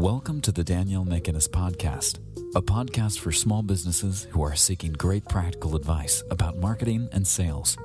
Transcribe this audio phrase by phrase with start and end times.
[0.00, 2.20] Welcome to the Danielle McInnes Podcast,
[2.56, 7.76] a podcast for small businesses who are seeking great practical advice about marketing and sales.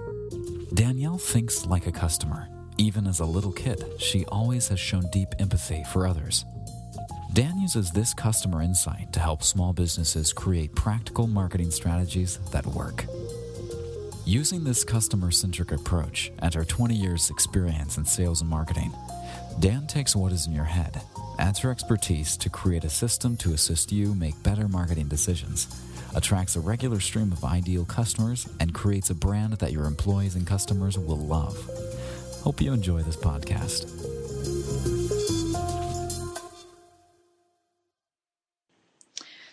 [0.73, 2.47] Danielle thinks like a customer.
[2.77, 6.45] Even as a little kid, she always has shown deep empathy for others.
[7.33, 13.07] Dan uses this customer insight to help small businesses create practical marketing strategies that work.
[14.25, 18.93] Using this customer centric approach and her 20 years' experience in sales and marketing,
[19.59, 21.01] Dan takes what is in your head,
[21.39, 25.67] adds her expertise to create a system to assist you make better marketing decisions,
[26.15, 30.47] attracts a regular stream of ideal customers, and creates a brand that your employees and
[30.47, 31.57] customers will love.
[32.43, 33.89] Hope you enjoy this podcast.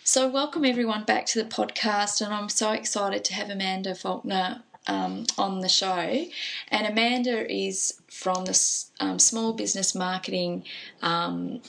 [0.04, 4.62] So, welcome everyone back to the podcast, and I'm so excited to have Amanda Faulkner
[4.86, 6.26] um, on the show.
[6.68, 10.64] And Amanda is from the um, Small Business Marketing
[11.02, 11.62] um,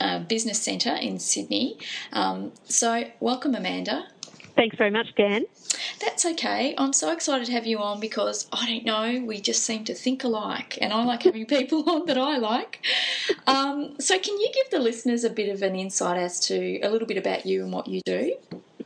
[0.00, 1.78] uh, Business Centre in Sydney.
[2.12, 4.06] Um, so, welcome, Amanda.
[4.56, 5.46] Thanks very much, Dan.
[6.00, 6.74] That's okay.
[6.78, 9.94] I'm so excited to have you on because I don't know, we just seem to
[9.94, 12.84] think alike, and I like having people on that I like.
[13.46, 16.88] Um, so, can you give the listeners a bit of an insight as to a
[16.88, 18.36] little bit about you and what you do?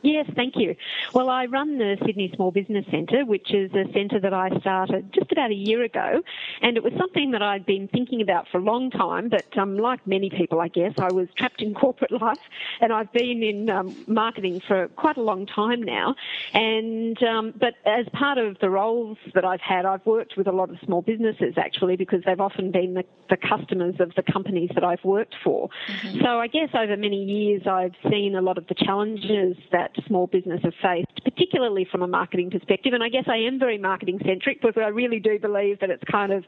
[0.01, 0.75] Yes, thank you.
[1.13, 5.11] Well, I run the Sydney Small Business Centre, which is a centre that I started
[5.13, 6.21] just about a year ago,
[6.61, 9.29] and it was something that I'd been thinking about for a long time.
[9.29, 12.39] But um, like many people, I guess, I was trapped in corporate life,
[12.79, 16.15] and I've been in um, marketing for quite a long time now.
[16.53, 20.53] And um, but as part of the roles that I've had, I've worked with a
[20.53, 24.69] lot of small businesses actually because they've often been the, the customers of the companies
[24.75, 25.69] that I've worked for.
[25.87, 26.21] Mm-hmm.
[26.21, 30.05] So I guess over many years, I've seen a lot of the challenges that that
[30.05, 32.93] small business have faced, particularly from a marketing perspective.
[32.93, 36.03] And I guess I am very marketing centric because I really do believe that it's
[36.05, 36.45] kind of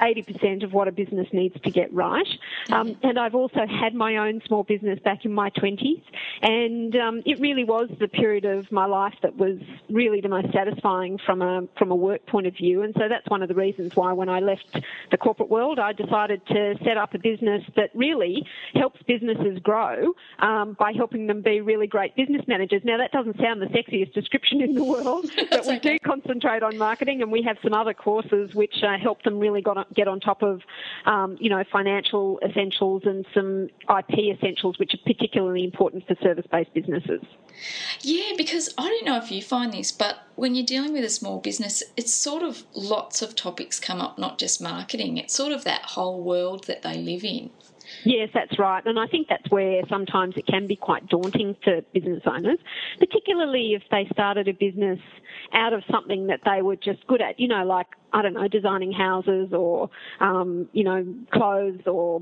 [0.00, 2.26] 80% of what a business needs to get right.
[2.70, 6.02] Um, and I've also had my own small business back in my 20s.
[6.42, 10.52] And um, it really was the period of my life that was really the most
[10.52, 12.82] satisfying from a, from a work point of view.
[12.82, 15.92] And so that's one of the reasons why when I left the corporate world, I
[15.92, 21.42] decided to set up a business that really helps businesses grow um, by helping them
[21.42, 22.82] be really great business managers.
[22.84, 26.76] Now, that doesn't sound the sexiest description in the world, but we do concentrate on
[26.76, 30.20] marketing and we have some other courses which uh, help them really got, get on
[30.20, 30.60] top of,
[31.06, 36.46] um, you know, financial essentials and some IP essentials, which are particularly important for service
[36.52, 37.22] based businesses.
[38.02, 41.10] Yeah, because I don't know if you find this, but when you're dealing with a
[41.10, 45.16] small business, it's sort of lots of topics come up, not just marketing.
[45.16, 47.50] It's sort of that whole world that they live in.
[48.04, 48.84] Yes, that's right.
[48.84, 52.58] And I think that's where sometimes it can be quite daunting for business owners,
[52.98, 54.98] particularly if they started a business
[55.54, 58.46] out of something that they were just good at, you know, like, I don't know,
[58.46, 59.88] designing houses or,
[60.20, 62.20] um, you know, clothes or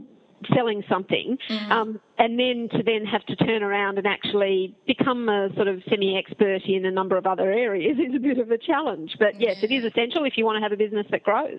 [0.54, 1.72] selling something, mm-hmm.
[1.72, 5.82] um, and then to then have to turn around and actually become a sort of
[5.88, 9.16] semi-expert in a number of other areas is a bit of a challenge.
[9.18, 11.58] But yes, it is essential if you want to have a business that grows.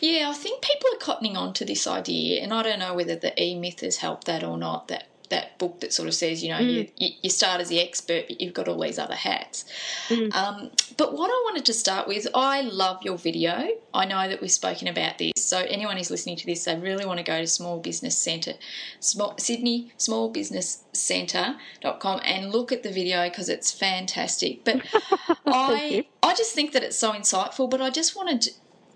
[0.00, 3.16] Yeah, I think people are cottoning on to this idea, and I don't know whether
[3.16, 4.88] the E Myth has helped that or not.
[4.88, 6.90] That that book that sort of says, you know, mm.
[6.96, 9.64] you, you start as the expert, but you've got all these other hats.
[10.08, 10.32] Mm.
[10.34, 13.68] Um, but what I wanted to start with, I love your video.
[13.92, 15.32] I know that we've spoken about this.
[15.36, 18.54] So anyone who's listening to this, they really want to go to Small Business Centre,
[19.00, 24.64] small, Sydney Small Business Centre.com and look at the video because it's fantastic.
[24.64, 24.82] But
[25.46, 27.68] I, I just think that it's so insightful.
[27.68, 28.50] But I just wanted to,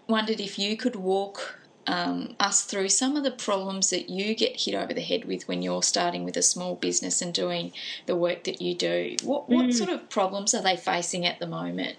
[0.06, 4.60] wondered if you could walk um, us through some of the problems that you get
[4.60, 7.72] hit over the head with when you're starting with a small business and doing
[8.06, 9.16] the work that you do.
[9.22, 9.74] What, what mm.
[9.74, 11.96] sort of problems are they facing at the moment?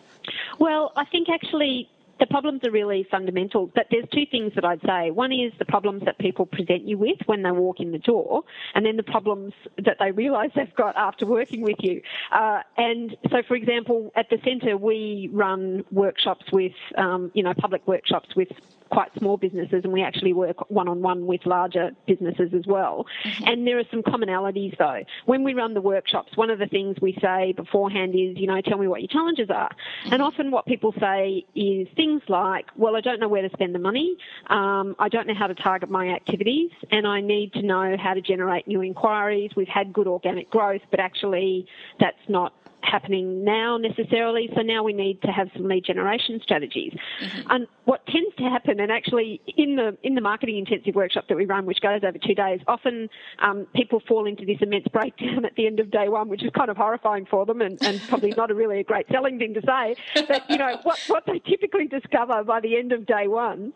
[0.60, 1.90] Well, I think actually
[2.20, 5.12] the problems are really fundamental, but there's two things that I'd say.
[5.12, 8.44] One is the problems that people present you with when they walk in the door,
[8.74, 12.02] and then the problems that they realise they've got after working with you.
[12.32, 17.54] Uh, and so, for example, at the centre, we run workshops with, um, you know,
[17.54, 18.50] public workshops with
[18.90, 23.06] quite small businesses and we actually work one on one with larger businesses as well.
[23.26, 23.44] Mm-hmm.
[23.48, 25.04] And there are some commonalities though.
[25.26, 28.60] When we run the workshops, one of the things we say beforehand is, you know,
[28.62, 29.70] tell me what your challenges are.
[29.70, 30.14] Mm-hmm.
[30.14, 33.50] And often what people say is things things like, well, I don't know where to
[33.54, 34.18] spend the money,
[34.48, 38.14] um, I don't know how to target my activities, and I need to know how
[38.14, 39.52] to generate new inquiries.
[39.56, 41.68] We've had good organic growth, but actually
[42.00, 44.50] that's not happening now necessarily.
[44.56, 46.94] So now we need to have some lead generation strategies.
[47.22, 47.52] Mm-hmm.
[47.52, 51.36] And what tends to happen, and actually in the in the marketing intensive workshop that
[51.36, 53.10] we run, which goes over two days, often
[53.40, 56.52] um, people fall into this immense breakdown at the end of day one, which is
[56.56, 59.54] kind of horrifying for them, and, and probably not a really a great selling thing
[59.54, 59.96] to say.
[60.28, 63.74] But you know what what they typically discover by the end of day one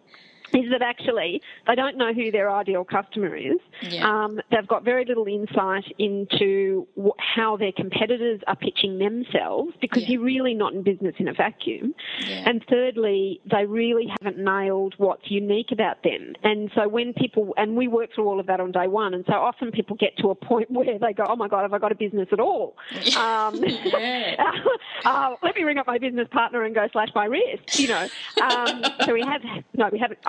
[0.53, 3.57] is that actually they don't know who their ideal customer is.
[3.81, 4.07] Yeah.
[4.07, 10.03] Um, they've got very little insight into wh- how their competitors are pitching themselves because
[10.03, 10.09] yeah.
[10.09, 11.93] you're really not in business in a vacuum.
[12.25, 12.49] Yeah.
[12.49, 16.33] And thirdly, they really haven't nailed what's unique about them.
[16.43, 19.25] And so when people, and we work through all of that on day one, and
[19.27, 21.79] so often people get to a point where they go, oh my God, have I
[21.79, 22.75] got a business at all?
[23.21, 23.63] Um,
[25.05, 28.07] uh, let me ring up my business partner and go slash my wrist, you know.
[28.41, 29.41] Um, so we have,
[29.75, 30.19] no, we haven't,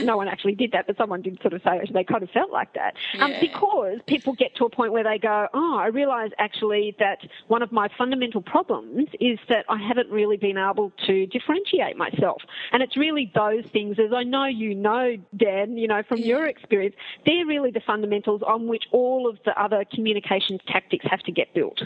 [0.00, 2.50] No one actually did that, but someone did sort of say they kind of felt
[2.50, 2.94] like that.
[3.18, 3.36] Um, yeah.
[3.36, 7.18] Um, because people get to a point where they go, oh, I realise actually that
[7.48, 12.42] one of my fundamental problems is that I haven't really been able to differentiate myself.
[12.72, 16.26] And it's really those things, as I know you know, Dan, you know, from yeah.
[16.26, 16.94] your experience,
[17.26, 21.52] they're really the fundamentals on which all of the other communications tactics have to get
[21.54, 21.82] built.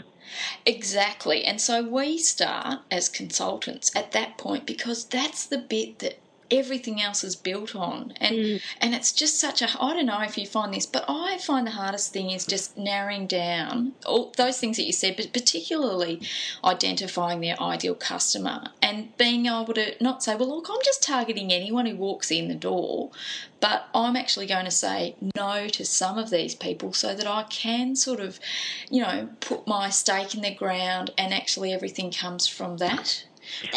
[0.65, 1.43] Exactly.
[1.43, 6.19] And so we start as consultants at that point because that's the bit that
[6.51, 8.61] everything else is built on and mm.
[8.81, 11.67] and it's just such a I don't know if you find this but I find
[11.67, 16.21] the hardest thing is just narrowing down all those things that you said but particularly
[16.63, 21.51] identifying their ideal customer and being able to not say well look I'm just targeting
[21.51, 23.11] anyone who walks in the door
[23.59, 27.43] but I'm actually going to say no to some of these people so that I
[27.43, 28.39] can sort of
[28.89, 33.25] you know put my stake in the ground and actually everything comes from that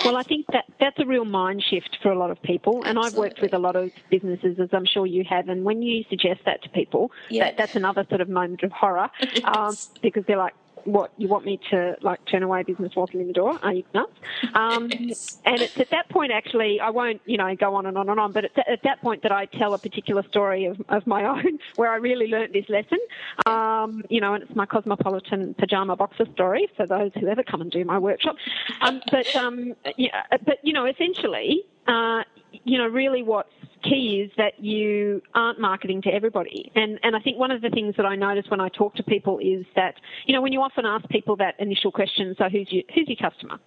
[0.04, 2.98] well, I think that that's a real mind shift for a lot of people, and
[2.98, 3.06] Absolutely.
[3.06, 5.48] I've worked with a lot of businesses, as I'm sure you have.
[5.48, 7.44] And when you suggest that to people, yeah.
[7.44, 9.44] that, that's another sort of moment of horror yes.
[9.44, 10.54] um, because they're like,
[10.84, 13.58] what you want me to like turn away business walking in the door?
[13.62, 14.12] Are you nuts?
[14.54, 15.38] Um, yes.
[15.44, 18.18] And it's at that point, actually, I won't you know go on and on and
[18.18, 21.24] on, but it's at that point that I tell a particular story of, of my
[21.32, 22.98] own where I really learnt this lesson.
[23.46, 27.60] Um, you know, and it's my cosmopolitan pajama boxer story for those who ever come
[27.60, 28.36] and do my workshop.
[28.80, 32.22] Um, but um, yeah, but you know, essentially, uh,
[32.64, 33.48] you know, really what's
[33.82, 36.70] key is that you aren't marketing to everybody.
[36.74, 39.02] And, and I think one of the things that I notice when I talk to
[39.02, 39.94] people is that,
[40.26, 43.16] you know, when you often ask people that initial question, so who's your, who's your
[43.30, 43.58] customer?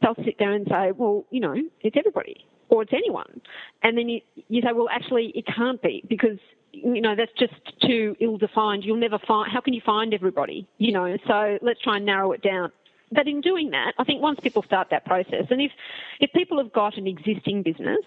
[0.00, 3.40] They'll sit there and say, well, you know, it's everybody or it's anyone.
[3.82, 6.38] And then you, you say, well, actually, it can't be because
[6.72, 7.52] you know, that's just
[7.82, 8.82] too ill defined.
[8.84, 10.66] You'll never find, how can you find everybody?
[10.78, 12.72] You know, so let's try and narrow it down.
[13.12, 15.70] But in doing that, I think once people start that process, and if,
[16.20, 18.04] if people have got an existing business,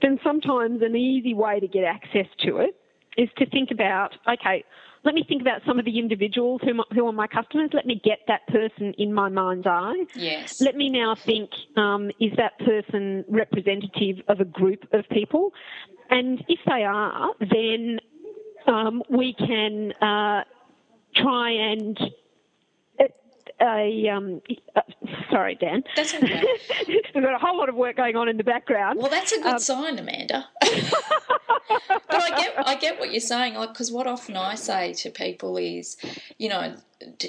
[0.00, 2.76] then sometimes an easy way to get access to it
[3.16, 4.64] is to think about, okay,
[5.04, 7.70] let me think about some of the individuals who, who are my customers.
[7.72, 10.04] Let me get that person in my mind's eye.
[10.14, 10.60] Yes.
[10.60, 15.52] Let me now think, um, is that person representative of a group of people?
[16.10, 18.00] And if they are, then
[18.66, 20.44] um, we can uh,
[21.14, 21.98] try and
[23.60, 24.40] a um,
[24.74, 24.80] uh,
[25.30, 25.84] sorry, Dan.
[25.94, 26.42] That's okay.
[26.88, 28.98] We've got a whole lot of work going on in the background.
[28.98, 30.48] Well, that's a good um, sign, Amanda.
[30.60, 35.10] but I get I get what you're saying, like because what often I say to
[35.10, 35.96] people is,
[36.38, 36.74] you know,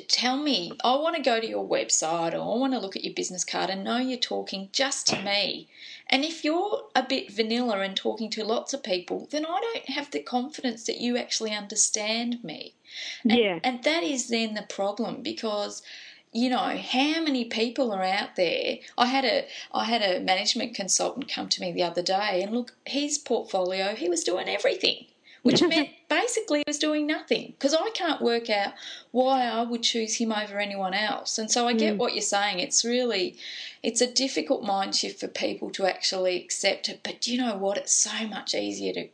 [0.07, 3.03] tell me, I want to go to your website or I want to look at
[3.03, 5.67] your business card and know you're talking just to me.
[6.09, 9.89] And if you're a bit vanilla and talking to lots of people, then I don't
[9.89, 12.75] have the confidence that you actually understand me.
[13.23, 13.59] And, yeah.
[13.63, 15.81] and that is then the problem because
[16.31, 18.77] you know how many people are out there?
[18.97, 22.53] I had a i had a management consultant come to me the other day and
[22.53, 25.05] look his portfolio he was doing everything
[25.43, 28.73] which meant basically he was doing nothing because i can't work out
[29.11, 31.37] why i would choose him over anyone else.
[31.37, 31.97] And so i get mm.
[31.97, 32.59] what you're saying.
[32.59, 33.37] It's really
[33.81, 37.77] it's a difficult mind shift for people to actually accept it but you know what?
[37.77, 39.07] It's so much easier to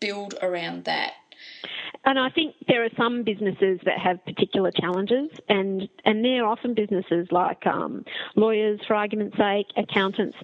[0.00, 1.14] build around that
[2.08, 6.72] and I think there are some businesses that have particular challenges, and and they're often
[6.72, 8.02] businesses like um,
[8.34, 10.34] lawyers, for argument's sake, accountants.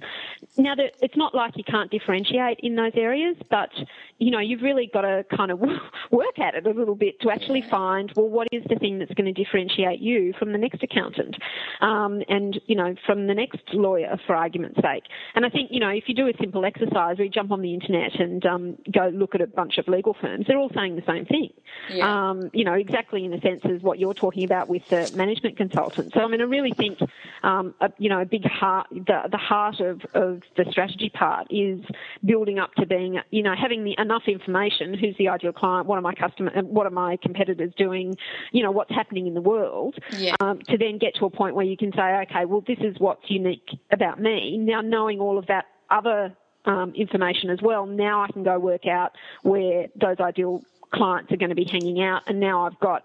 [0.59, 3.71] Now, it's not like you can't differentiate in those areas, but
[4.19, 5.59] you know you've really got to kind of
[6.11, 9.15] work at it a little bit to actually find well what is the thing that's
[9.15, 11.35] going to differentiate you from the next accountant,
[11.81, 15.05] um, and you know from the next lawyer, for argument's sake.
[15.35, 17.73] And I think you know if you do a simple exercise, we jump on the
[17.73, 21.03] internet and um, go look at a bunch of legal firms, they're all saying the
[21.07, 21.54] same thing.
[21.91, 22.31] Yeah.
[22.31, 25.57] Um, you know, exactly in the sense as what you're talking about with the management
[25.57, 26.13] consultant.
[26.15, 26.99] So, I mean, I really think,
[27.43, 31.47] um, a, you know, a big heart, the, the heart of, of the strategy part
[31.51, 31.81] is
[32.25, 34.95] building up to being, you know, having the enough information.
[34.95, 35.87] Who's the ideal client?
[35.87, 36.51] What are my customer?
[36.63, 38.17] What are my competitors doing?
[38.53, 39.97] You know, what's happening in the world?
[40.17, 40.37] Yeah.
[40.41, 42.97] Um, to then get to a point where you can say, okay, well, this is
[42.99, 44.57] what's unique about me.
[44.57, 46.35] Now, knowing all of that other
[46.65, 47.87] um, information as well.
[47.87, 50.63] Now I can go work out where those ideal
[50.95, 53.05] clients are going to be hanging out, and now I've got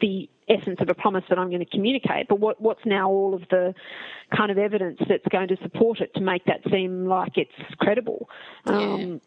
[0.00, 2.28] the essence of a promise that I'm going to communicate.
[2.28, 3.74] But what, what's now all of the
[4.34, 8.28] kind of evidence that's going to support it to make that seem like it's credible?
[8.66, 9.18] Um, yeah.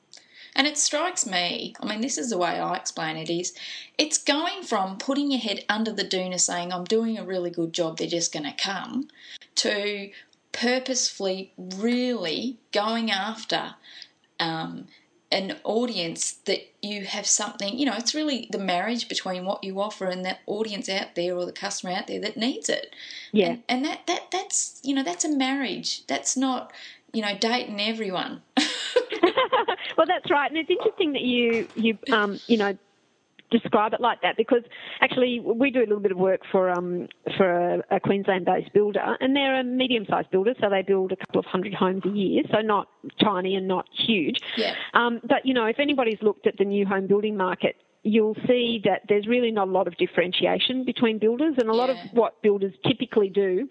[0.55, 3.53] And it strikes me, I mean, this is the way I explain it is
[3.99, 7.73] it's going from putting your head under the doona saying, I'm doing a really good
[7.73, 9.07] job, they're just going to come,
[9.55, 10.09] to
[10.53, 13.75] purposefully really going after
[14.39, 14.87] um,
[15.31, 19.79] an audience that you have something, you know, it's really the marriage between what you
[19.81, 22.96] offer and that audience out there or the customer out there that needs it.
[23.34, 23.48] Yeah.
[23.48, 26.05] And, and that, that that's, you know, that's a marriage.
[26.07, 26.72] That's not,
[27.12, 28.41] you know, dating everyone.
[29.98, 30.50] well, that's right.
[30.50, 32.77] And it's interesting that you, you, um, you know,
[33.50, 34.63] describe it like that because
[35.01, 39.18] actually we do a little bit of work for um, for a, a Queensland-based builder,
[39.20, 42.44] and they're a medium-sized builder, so they build a couple of hundred homes a year,
[42.51, 42.88] so not
[43.22, 44.39] tiny and not huge.
[44.58, 44.74] Yeah.
[44.94, 48.82] Um, but you know, if anybody's looked at the new home building market, you'll see
[48.86, 52.42] that there's really not a lot of differentiation between builders, and a lot of what
[52.42, 53.70] builders typically do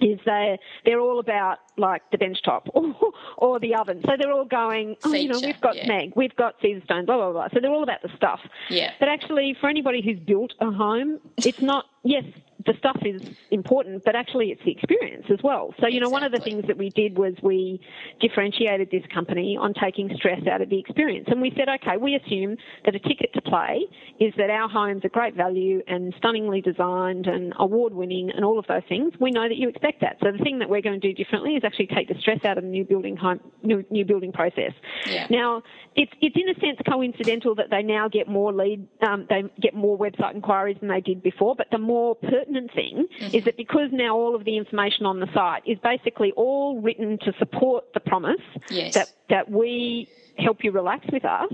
[0.00, 2.94] is they they're all about like the benchtop or,
[3.38, 4.02] or the oven.
[4.06, 5.86] So they're all going, oh, you know, we've got yeah.
[5.86, 7.48] Smeg, we've got Caesarstone, blah blah blah.
[7.52, 8.40] So they're all about the stuff.
[8.68, 8.92] Yeah.
[8.98, 11.86] But actually, for anybody who's built a home, it's not.
[12.04, 12.24] Yes,
[12.66, 15.74] the stuff is important, but actually it's the experience as well.
[15.80, 17.80] So, you know, one of the things that we did was we
[18.20, 21.28] differentiated this company on taking stress out of the experience.
[21.30, 23.86] And we said, okay, we assume that a ticket to play
[24.18, 28.58] is that our homes are great value and stunningly designed and award winning and all
[28.58, 29.12] of those things.
[29.20, 30.16] We know that you expect that.
[30.20, 32.58] So the thing that we're going to do differently is actually take the stress out
[32.58, 34.72] of the new building home, new, new building process.
[35.06, 35.28] Yeah.
[35.30, 35.62] Now,
[35.94, 39.74] it's, it's in a sense coincidental that they now get more lead, um, they get
[39.74, 43.36] more website inquiries than they did before, but the more pertinent thing mm-hmm.
[43.36, 47.18] is that because now all of the information on the site is basically all written
[47.18, 48.40] to support the promise
[48.70, 48.94] Yes.
[48.94, 51.52] that, that we help you relax with us,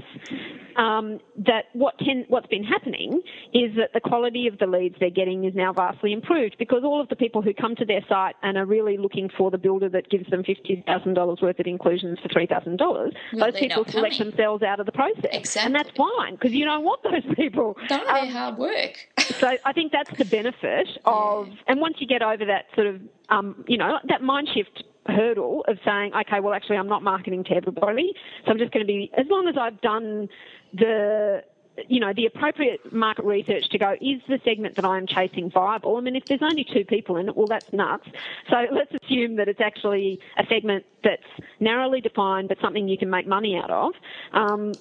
[0.77, 3.21] um, that what ten, what's been happening
[3.53, 7.01] is that the quality of the leads they're getting is now vastly improved because all
[7.01, 9.89] of the people who come to their site and are really looking for the builder
[9.89, 13.13] that gives them $50,000 worth of inclusions for $3,000, Well,
[13.51, 14.31] those people select coming.
[14.33, 15.25] themselves out of the process.
[15.33, 15.67] Exactly.
[15.67, 17.77] And that's fine because you don't want those people.
[17.89, 18.97] Done Um, hard work.
[19.19, 23.01] so I think that's the benefit of, and once you get over that sort of,
[23.29, 27.45] um, you know, that mind shift hurdle of saying, okay, well, actually, I'm not marketing
[27.45, 28.13] to everybody,
[28.45, 30.29] so I'm just going to be, as long as I've done
[30.73, 31.43] the,
[31.89, 35.97] you know, the appropriate market research to go, is the segment that I'm chasing viable?
[35.97, 38.07] I mean, if there's only two people in it, well, that's nuts.
[38.49, 41.23] So let's assume that it's actually a segment that's
[41.61, 43.93] narrowly defined, but something you can make money out of.
[44.33, 44.79] Um,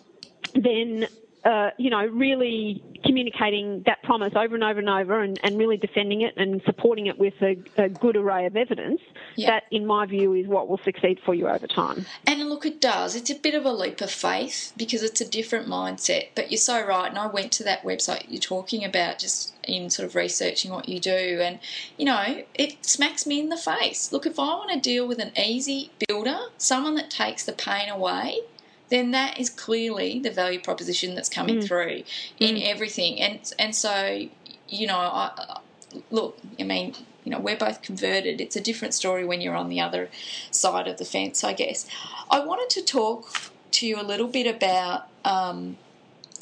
[0.55, 1.07] then
[1.45, 5.75] uh, you know, really communicating that promise over and over and over and, and really
[5.75, 9.01] defending it and supporting it with a, a good array of evidence,
[9.35, 9.51] Yeah.
[9.51, 12.05] that, in my view, is what will succeed for you over time.
[12.25, 13.15] And look, it does.
[13.15, 16.27] It's a bit of a leap of faith because it's a different mindset.
[16.33, 17.09] But you're so right.
[17.09, 20.87] And I went to that website you're talking about just in sort of researching what
[20.87, 21.39] you do.
[21.41, 21.59] And,
[21.97, 24.11] you know, it smacks me in the face.
[24.13, 27.89] Look, if I want to deal with an easy builder, someone that takes the pain
[27.89, 28.39] away,
[28.89, 32.03] then that is clearly the value proposition that's coming through
[32.39, 33.19] in everything.
[33.21, 34.27] And and so,
[34.69, 35.59] you know, I-
[36.11, 38.41] look, I mean, you know, we're both converted.
[38.41, 40.09] It's a different story when you're on the other
[40.51, 41.87] side of the fence, I guess.
[42.29, 45.07] I wanted to talk to you a little bit about.
[45.23, 45.77] Um,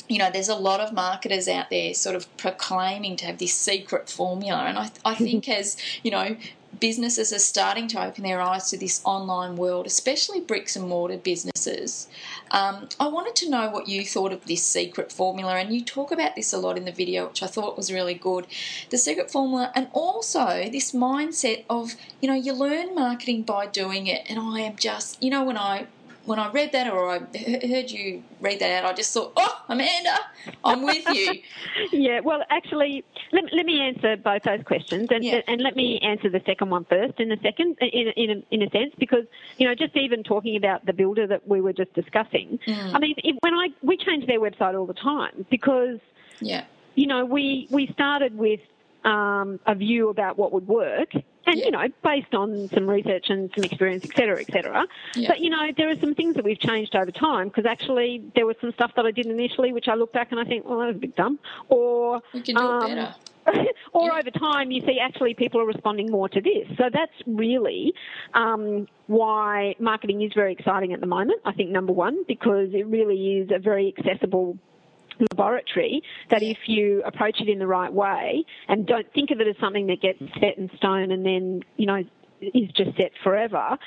[0.07, 3.53] you know, there's a lot of marketers out there sort of proclaiming to have this
[3.53, 4.63] secret formula.
[4.65, 6.35] And I, I think as, you know,
[6.79, 11.17] businesses are starting to open their eyes to this online world, especially bricks and mortar
[11.17, 12.07] businesses,
[12.51, 15.55] um, I wanted to know what you thought of this secret formula.
[15.55, 18.13] And you talk about this a lot in the video, which I thought was really
[18.13, 18.45] good.
[18.89, 24.07] The secret formula, and also this mindset of, you know, you learn marketing by doing
[24.07, 24.29] it.
[24.29, 25.87] And I am just, you know, when I
[26.25, 29.63] when I read that or I heard you read that out, I just thought, oh,
[29.69, 30.17] Amanda,
[30.63, 31.41] I'm with you.
[31.91, 35.41] Yeah, well, actually, let, let me answer both those questions, and, Yeah.
[35.47, 37.19] and let me answer the second one first.
[37.19, 39.25] In a second, in in a, in a sense, because
[39.57, 43.15] you know, just even talking about the builder that we were just discussing, I mean,
[43.17, 45.99] if, when I we change their website all the time because
[46.39, 46.65] Yeah.
[46.95, 48.59] you know, we we started with
[49.03, 51.11] um, a view about what would work,
[51.45, 51.65] and Yeah.
[51.65, 54.85] you know, based on some research and some experience, et cetera, et cetera.
[55.15, 55.29] Yeah.
[55.29, 58.45] But you know, there are some things that we've changed over time because actually there
[58.45, 60.79] was some stuff that I did initially which I look back and I think, well,
[60.79, 63.15] that was a bit dumb, or We can do um, better.
[63.93, 64.19] or Yeah.
[64.19, 66.67] over time, you see actually people are responding more to this.
[66.77, 67.93] So that's really
[68.35, 71.41] um, why marketing is very exciting at the moment.
[71.43, 74.59] I think number one because it really is a very accessible
[75.31, 79.47] laboratory that if you approach it in the right way and don't think of it
[79.47, 82.03] as something that gets set in stone and then you know
[82.41, 83.77] is just set forever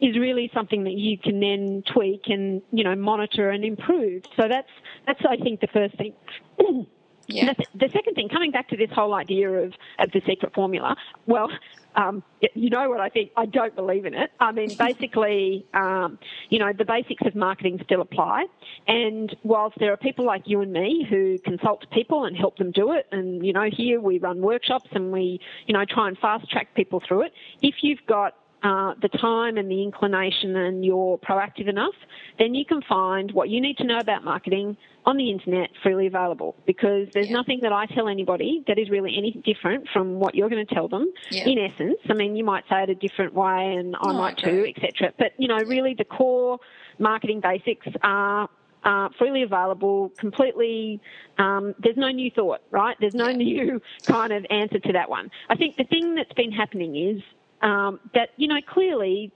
[0.00, 4.22] is really something that you can then tweak and you know monitor and improve.
[4.36, 4.68] So that's
[5.06, 6.12] that's i think the first thing
[7.32, 7.54] Yeah.
[7.54, 10.96] The, the, second thing, coming back to this whole idea of, of the secret formula,
[11.26, 11.48] well,
[11.94, 12.22] um,
[12.54, 13.32] you know what I think?
[13.36, 14.30] I don't believe in it.
[14.40, 18.46] I mean, basically, um, you know, the basics of marketing still apply.
[18.86, 22.70] And whilst there are people like you and me who consult people and help them
[22.70, 26.18] do it, and, you know, here we run workshops and we, you know, try and
[26.18, 30.84] fast track people through it, if you've got uh, the time and the inclination and
[30.84, 31.94] you're proactive enough,
[32.38, 36.06] then you can find what you need to know about marketing on the internet freely
[36.06, 37.36] available because there's yeah.
[37.36, 40.74] nothing that I tell anybody that is really any different from what you're going to
[40.74, 41.48] tell them yeah.
[41.48, 41.98] in essence.
[42.08, 45.12] I mean, you might say it a different way and I might too, etc.
[45.18, 46.60] But, you know, really the core
[46.98, 48.48] marketing basics are
[48.84, 51.00] uh, freely available, completely.
[51.38, 52.96] Um, there's no new thought, right?
[53.00, 55.30] There's no new kind of answer to that one.
[55.48, 57.22] I think the thing that's been happening is
[57.62, 59.32] um, that, you know, clearly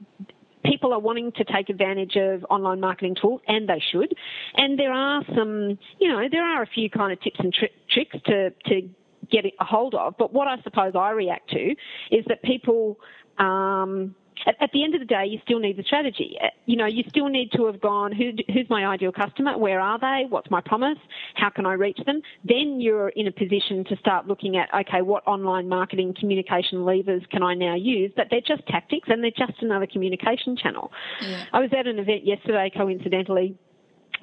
[0.65, 4.15] people are wanting to take advantage of online marketing tools, and they should.
[4.57, 7.71] And there are some, you know, there are a few kind of tips and tri-
[7.89, 8.89] tricks to, to
[9.31, 10.17] get a hold of.
[10.19, 11.75] But what I suppose I react to
[12.11, 12.99] is that people,
[13.39, 14.15] um,
[14.47, 16.37] at, at, the end of the day, you still need the strategy.
[16.43, 19.57] Uh, you know, you still need to have gone, who, who's my ideal customer?
[19.57, 20.25] Where are they?
[20.29, 20.99] What's my promise?
[21.35, 22.21] How can I reach them?
[22.45, 27.23] Then you're in a position to start looking at, okay, what online marketing communication levers
[27.31, 28.13] can I now use?
[28.15, 30.93] But they're just tactics and they're just another communication channel.
[31.23, 31.45] Yeah.
[31.53, 33.57] I was at an event yesterday, coincidentally,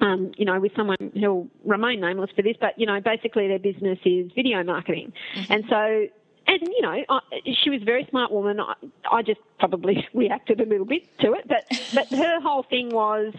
[0.00, 3.58] um, you know, with someone who'll remain nameless for this, but you know, basically their
[3.58, 5.52] business is video marketing, mm-hmm.
[5.52, 6.06] and so
[6.46, 7.20] and you know, I,
[7.62, 8.60] she was a very smart woman.
[8.60, 8.74] I,
[9.10, 13.34] I just probably reacted a little bit to it, but but her whole thing was,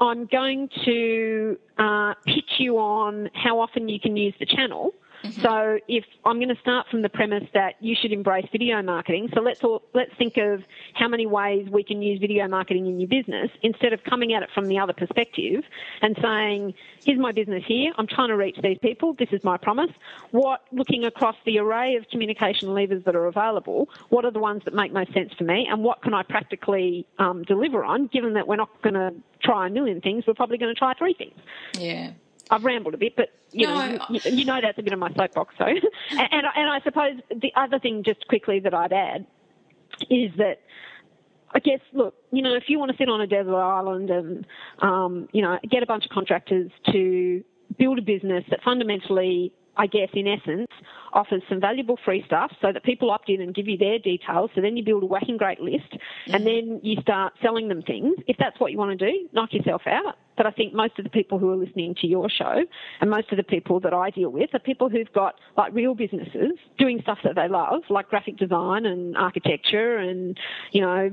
[0.00, 4.94] I'm going to uh, pitch you on how often you can use the channel
[5.28, 5.42] Mm-hmm.
[5.42, 9.28] So if I'm going to start from the premise that you should embrace video marketing,
[9.34, 10.62] so let's all, let's think of
[10.94, 14.42] how many ways we can use video marketing in your business instead of coming at
[14.42, 15.62] it from the other perspective
[16.02, 19.56] and saying, here's my business here, I'm trying to reach these people, this is my
[19.56, 19.90] promise.
[20.30, 24.62] What looking across the array of communication levers that are available, what are the ones
[24.64, 28.06] that make most sense for me, and what can I practically um, deliver on?
[28.06, 30.94] Given that we're not going to try a million things, we're probably going to try
[30.94, 31.38] three things.
[31.74, 32.12] Yeah.
[32.50, 34.98] I've rambled a bit, but you no, know, you, you, know that's a bit of
[34.98, 35.54] my soapbox.
[35.58, 39.26] So, and, and and I suppose the other thing, just quickly, that I'd add
[40.10, 40.60] is that
[41.52, 44.46] I guess, look, you know, if you want to sit on a desert island and,
[44.80, 47.42] um, you know, get a bunch of contractors to
[47.78, 50.68] build a business that fundamentally I guess, in essence,
[51.12, 54.50] offers some valuable free stuff so that people opt in and give you their details.
[54.54, 56.44] So then you build a whacking great list and mm.
[56.44, 58.16] then you start selling them things.
[58.26, 60.16] If that's what you want to do, knock yourself out.
[60.36, 62.64] But I think most of the people who are listening to your show
[63.00, 65.94] and most of the people that I deal with are people who've got like real
[65.94, 70.38] businesses doing stuff that they love, like graphic design and architecture and,
[70.72, 71.10] you know,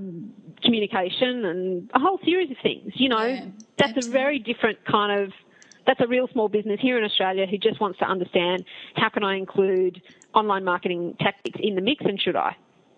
[0.64, 2.94] communication and a whole series of things.
[2.96, 3.46] You know, yeah,
[3.78, 5.34] that's a very different kind of
[5.86, 9.24] that's a real small business here in Australia who just wants to understand how can
[9.24, 10.02] I include
[10.34, 12.56] online marketing tactics in the mix and should I?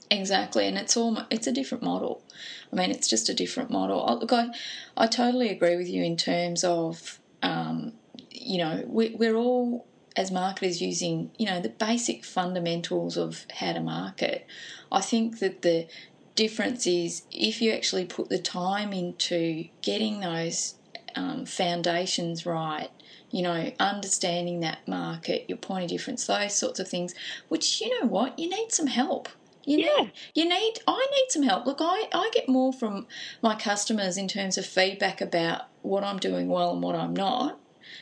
[0.09, 2.23] Exactly, and it's all it's a different model.
[2.71, 4.17] I mean, it's just a different model.
[4.21, 4.49] Look, I,
[4.95, 7.93] I totally agree with you in terms of, um,
[8.31, 13.73] you know, we, we're all as marketers using, you know, the basic fundamentals of how
[13.73, 14.47] to market.
[14.91, 15.87] I think that the
[16.35, 20.75] difference is if you actually put the time into getting those
[21.17, 22.89] um, foundations right,
[23.31, 27.13] you know, understanding that market, your point of difference, those sorts of things,
[27.49, 29.27] which you know what, you need some help.
[29.65, 29.95] You yeah.
[29.97, 31.65] need, you need, I need some help.
[31.65, 33.07] Look, I, I get more from
[33.41, 37.59] my customers in terms of feedback about what I'm doing well and what I'm not.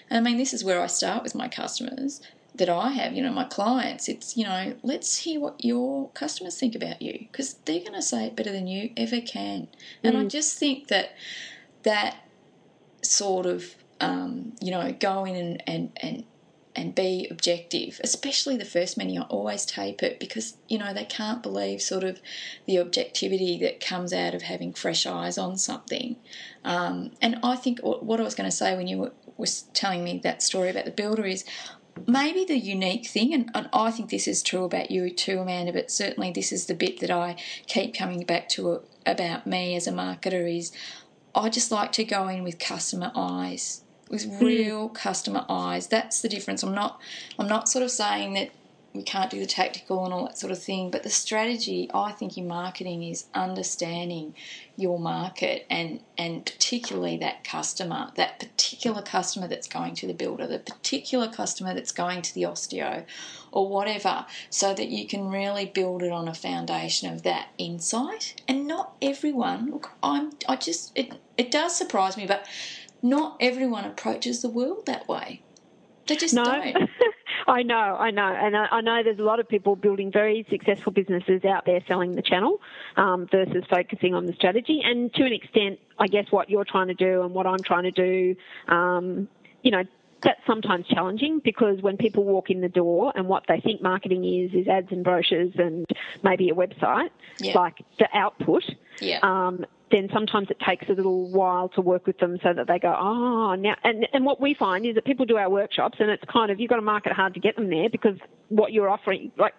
[0.10, 2.22] And I mean, this is where I start with my customers
[2.54, 4.08] that I have, you know, my clients.
[4.08, 8.02] It's, you know, let's hear what your customers think about you because they're going to
[8.02, 9.68] say it better than you ever can.
[10.04, 10.22] And mm.
[10.22, 11.16] I just think that
[11.84, 12.25] that
[13.10, 16.24] sort of um, you know go in and, and and
[16.76, 19.18] and be objective, especially the first many.
[19.18, 22.20] I always tape it because you know they can't believe sort of
[22.66, 26.18] the objectivity that comes out of having fresh eyes on something.
[26.64, 30.20] Um, and I think what I was going to say when you were, telling me
[30.24, 31.46] that story about the builder is
[32.08, 35.72] maybe the unique thing, and, and, I think this is true about you too, Amanda,
[35.72, 37.36] but certainly this is the bit that I
[37.68, 40.72] keep coming back to about me as a marketer is
[41.36, 44.44] I just like to go in with customer eyes, with hmm.
[44.44, 45.88] real customer eyes.
[45.88, 46.64] That's the difference.
[46.64, 47.00] I'm not
[47.38, 48.52] I'm not sort of saying that
[48.96, 50.90] we can't do the tactical and all that sort of thing.
[50.90, 54.34] But the strategy, I think, in marketing is understanding
[54.78, 60.48] your market and and particularly that customer, that particular customer that's going to the builder,
[60.48, 63.06] the particular customer that's going to the osteo,
[63.52, 68.42] or whatever, so that you can really build it on a foundation of that insight.
[68.48, 72.48] And not everyone, look, I'm, I just it it does surprise me, but
[73.02, 75.42] not everyone approaches the world that way.
[76.08, 76.44] They just no.
[76.44, 76.90] don't.
[77.48, 80.46] I know, I know, and I, I, know there's a lot of people building very
[80.50, 82.60] successful businesses out there selling the channel
[82.96, 84.82] um, versus focusing on the strategy.
[84.84, 87.84] And to an extent, I guess what you're trying to do and what I'm trying
[87.84, 88.36] to do,
[88.68, 89.28] um,
[89.62, 89.84] you know,
[90.22, 94.26] that's sometimes challenging because when people walk in the door and what they think marketing
[94.26, 95.86] is is ads and brochures and
[96.24, 97.54] maybe a website, yeah.
[97.54, 98.64] like the output.
[99.00, 99.20] Yeah.
[99.22, 102.80] Um, then sometimes it takes a little while to work with them so that they
[102.80, 106.10] go, oh, now, and, and what we find is that people do our workshops and
[106.10, 108.18] it's kind of, you've got to market hard to get them there because
[108.50, 109.54] what you're offering, like,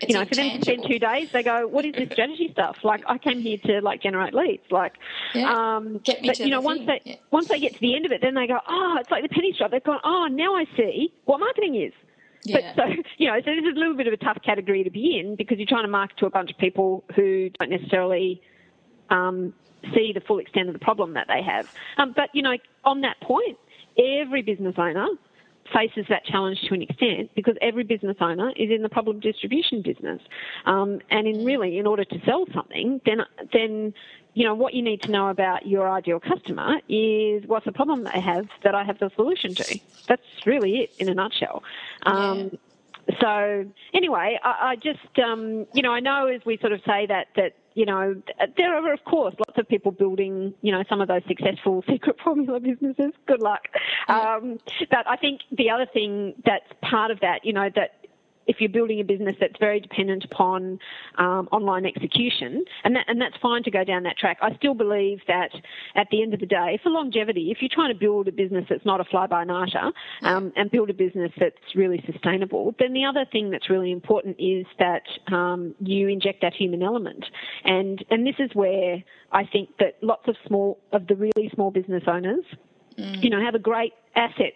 [0.00, 2.50] it's you know, for them to spend two days, they go, "What is this strategy
[2.52, 4.64] stuff?" Like, I came here to like generate leads.
[4.70, 4.94] Like,
[5.34, 5.52] yeah.
[5.52, 6.86] um, get me but you know, once thing.
[6.86, 7.16] they yeah.
[7.30, 9.28] once they get to the end of it, then they go, "Oh, it's like the
[9.28, 11.92] penny drop." They've gone, "Oh, now I see what marketing is."
[12.44, 12.72] Yeah.
[12.76, 14.90] But so you know, so this is a little bit of a tough category to
[14.90, 18.40] be in because you're trying to market to a bunch of people who don't necessarily
[19.10, 19.52] um,
[19.94, 21.66] see the full extent of the problem that they have.
[21.96, 23.58] Um, but you know, on that point,
[23.98, 25.06] every business owner
[25.72, 29.82] faces that challenge to an extent because every business owner is in the problem distribution
[29.82, 30.20] business.
[30.66, 33.18] Um, and in really, in order to sell something, then
[33.52, 33.94] then
[34.34, 38.04] you know what you need to know about your ideal customer is what's the problem
[38.04, 39.78] they have that I have the solution to.
[40.08, 41.62] That's really it in a nutshell.
[42.04, 42.50] Um.
[43.20, 47.06] So anyway, I, I just um, you know I know as we sort of say
[47.06, 48.20] that that you know,
[48.56, 52.16] there are, of course, lots of people building, you know, some of those successful secret
[52.24, 53.12] formula businesses.
[53.28, 53.68] Good luck.
[54.08, 54.58] Um,
[54.90, 57.97] but I think the other thing that's part of that, you know, that
[58.48, 60.80] if you're building a business that's very dependent upon
[61.18, 64.38] um, online execution, and that, and that's fine to go down that track.
[64.40, 65.50] I still believe that
[65.94, 68.64] at the end of the day, for longevity, if you're trying to build a business
[68.68, 73.24] that's not a fly-by-nighter um, and build a business that's really sustainable, then the other
[73.30, 77.24] thing that's really important is that um, you inject that human element,
[77.64, 81.70] and and this is where I think that lots of small of the really small
[81.70, 82.44] business owners,
[82.98, 83.22] mm.
[83.22, 84.54] you know, have a great asset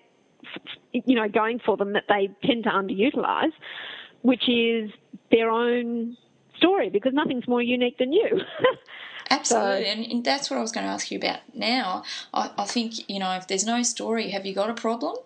[0.93, 3.53] you know, going for them that they tend to underutilise,
[4.23, 4.91] which is
[5.31, 6.17] their own
[6.57, 8.41] story because nothing's more unique than you.
[9.31, 12.03] Absolutely, so, and, that's what I was going to ask you about now.
[12.35, 15.17] I, I, think, you know, if there's no story, have you got a problem?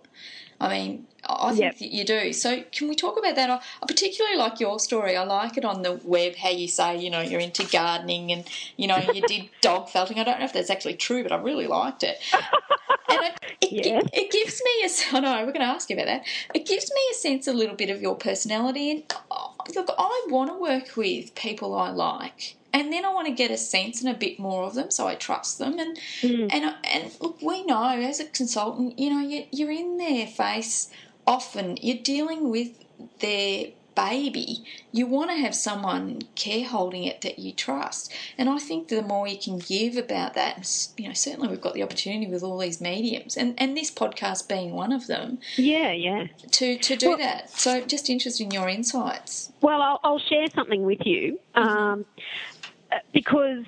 [0.61, 1.79] I mean, I think yep.
[1.79, 2.33] that you do.
[2.33, 3.51] So, can we talk about that?
[3.51, 5.17] I particularly like your story.
[5.17, 8.45] I like it on the web how you say, you know, you're into gardening and,
[8.77, 10.19] you know, you did dog felting.
[10.19, 12.19] I don't know if that's actually true, but I really liked it.
[13.09, 13.99] And it, it, yeah.
[13.99, 16.25] it, it gives me a, I know, we're going to ask you about that.
[16.53, 18.91] It gives me a sense, a little bit of your personality.
[18.91, 23.27] And oh, look, I want to work with people I like and then I want
[23.27, 25.79] to get a sense and a bit more of them, so I trust them.
[25.79, 26.53] And mm.
[26.53, 30.91] and and look, we know as a consultant, you know, you, you're in their face
[31.27, 31.79] often.
[31.81, 32.85] You're dealing with
[33.21, 34.63] their baby.
[34.93, 38.13] You want to have someone care holding it that you trust.
[38.37, 41.73] And I think the more you can give about that, you know, certainly we've got
[41.73, 45.39] the opportunity with all these mediums, and and this podcast being one of them.
[45.57, 46.27] Yeah, yeah.
[46.53, 47.51] To to do well, that.
[47.51, 49.51] So just interested in your insights.
[49.63, 51.41] Well, I'll, I'll share something with you.
[51.57, 51.69] Mm-hmm.
[51.69, 52.05] Um,
[53.13, 53.65] because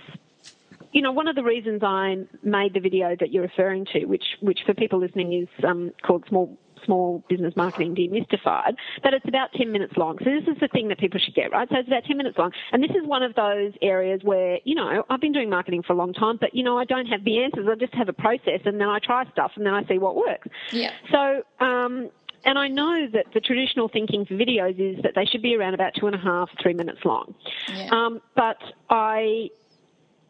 [0.93, 4.25] you know, one of the reasons I made the video that you're referring to, which,
[4.41, 9.53] which for people listening is um, called Small Small Business Marketing Demystified, but it's about
[9.53, 10.17] 10 minutes long.
[10.19, 11.69] So this is the thing that people should get, right?
[11.69, 12.53] So it's about 10 minutes long.
[12.73, 15.93] And this is one of those areas where, you know, I've been doing marketing for
[15.93, 17.67] a long time, but, you know, I don't have the answers.
[17.71, 20.17] I just have a process and then I try stuff and then I see what
[20.17, 20.49] works.
[20.73, 20.93] Yeah.
[21.11, 22.11] So, um,
[22.45, 25.75] and I know that the traditional thinking for videos is that they should be around
[25.75, 27.35] about two and a half, three minutes long.
[27.69, 27.89] Yeah.
[27.91, 29.51] Um, but I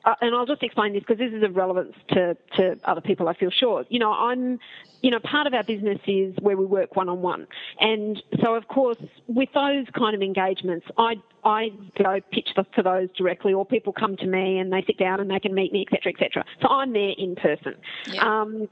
[0.04, 3.28] uh, and I'll just explain this because this is of relevance to, to other people,
[3.28, 3.84] I feel sure.
[3.88, 4.58] You know, I'm,
[5.02, 7.46] you know, part of our business is where we work one on one.
[7.80, 11.70] And so, of course, with those kind of engagements, I, I
[12.02, 15.30] go pitch for those directly, or people come to me and they sit down and
[15.30, 16.44] they can meet me, etc., etc.
[16.62, 17.74] So I'm there in person.
[18.06, 18.22] Yeah.
[18.22, 18.68] Um,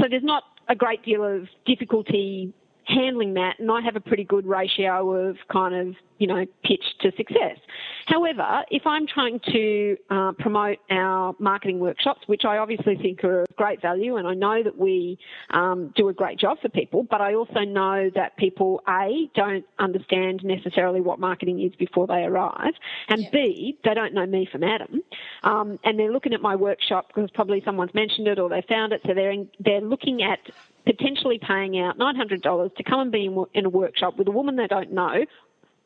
[0.00, 2.52] so there's not a great deal of difficulty
[2.88, 6.84] handling that, and I have a pretty good ratio of kind of, you know, pitch
[7.00, 7.58] to success.
[8.06, 13.42] However, if I'm trying to uh, promote our marketing workshops, which I obviously think are
[13.42, 15.18] of great value, and I know that we
[15.50, 19.66] um, do a great job for people, but I also know that people, A, don't
[19.78, 22.72] understand necessarily what marketing is before they arrive,
[23.08, 23.30] and yeah.
[23.30, 25.02] B, they don't know me from Adam,
[25.42, 28.92] um, and they're looking at my workshop because probably someone's mentioned it or they found
[28.92, 30.38] it, so they're, in, they're looking at
[30.86, 34.56] potentially paying out $900 to come and be in, in a workshop with a woman
[34.56, 35.24] they don't know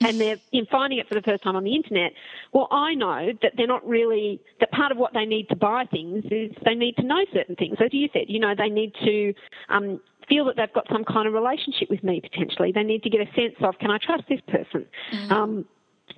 [0.04, 2.12] and they're in finding it for the first time on the internet,
[2.52, 5.86] well, I know that they're not really, that part of what they need to buy
[5.90, 7.76] things is they need to know certain things.
[7.80, 9.34] As you said, you know, they need to
[9.68, 12.72] um, feel that they've got some kind of relationship with me potentially.
[12.72, 14.86] They need to get a sense of, can I trust this person?
[15.12, 15.32] Mm-hmm.
[15.32, 15.64] Um,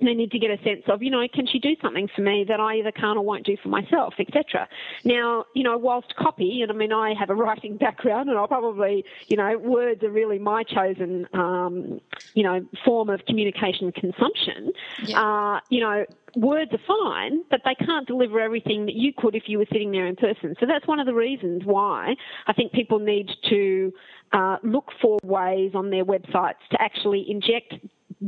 [0.01, 2.45] they need to get a sense of, you know, can she do something for me
[2.47, 4.67] that I either can't or won't do for myself, etc.
[5.03, 8.47] Now, you know, whilst copy, and I mean, I have a writing background, and I'll
[8.47, 11.99] probably, you know, words are really my chosen, um,
[12.33, 14.71] you know, form of communication consumption.
[15.03, 15.21] Yeah.
[15.21, 16.05] Uh, you know,
[16.35, 19.91] words are fine, but they can't deliver everything that you could if you were sitting
[19.91, 20.55] there in person.
[20.59, 22.15] So that's one of the reasons why
[22.47, 23.93] I think people need to
[24.33, 27.75] uh, look for ways on their websites to actually inject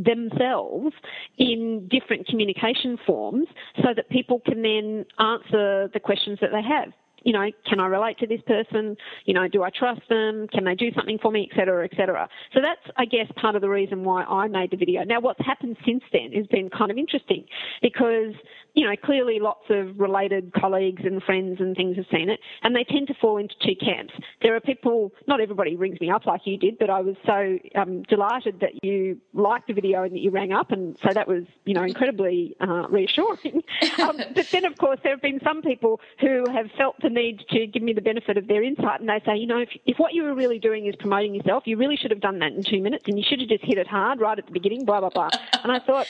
[0.04, 0.94] themselves
[1.38, 6.94] in different communication forms so that people can then answer the questions that they have
[7.24, 8.96] you know, can I relate to this person?
[9.26, 10.48] You know, do I trust them?
[10.48, 12.30] Can they do something for me, et cetera, et cetera.
[12.54, 15.04] So that's, I guess, part of the reason why I made the video.
[15.04, 17.46] Now, what's happened since then has been kind of interesting
[17.82, 18.34] because
[18.78, 22.76] you know, clearly lots of related colleagues and friends and things have seen it, and
[22.76, 24.14] they tend to fall into two camps.
[24.44, 27.58] There are people, not everybody rings me up like you did, but I was so
[27.74, 31.28] um, delighted that you liked the video and that you rang up, and so that
[31.28, 33.64] was, you know, incredibly uh, reassuring.
[34.00, 37.44] um, but then, of course, there have been some people who have felt the need
[37.50, 39.98] to give me the benefit of their insight, and they say, you know, if, if
[39.98, 42.64] what you were really doing is promoting yourself, you really should have done that in
[42.64, 45.00] two minutes, and you should have just hit it hard right at the beginning, blah,
[45.00, 45.30] blah, blah.
[45.64, 46.08] And I thought,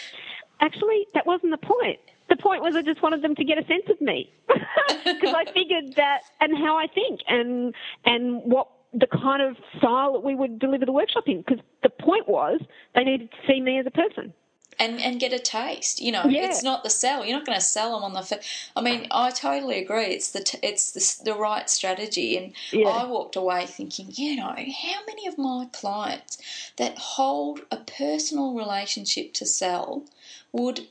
[0.60, 2.00] actually, that wasn't the point.
[2.30, 4.32] The point was I just wanted them to get a sense of me.
[5.04, 10.13] Because I figured that and how I think and and what the kind of style
[10.13, 11.38] that we would deliver the workshop in.
[11.38, 12.60] Because the point was
[12.93, 14.34] they needed to see me as a person
[14.80, 16.02] and and get a taste.
[16.02, 16.46] You know, yeah.
[16.46, 17.26] it's not the sell.
[17.26, 18.42] You're not going to sell them on the.
[18.76, 20.06] I mean, I totally agree.
[20.06, 22.88] It's the t- it's the, the right strategy, and yeah.
[22.88, 26.38] I walked away thinking, you know, how many of my clients
[26.78, 30.04] that hold a personal relationship to sell
[30.52, 30.88] would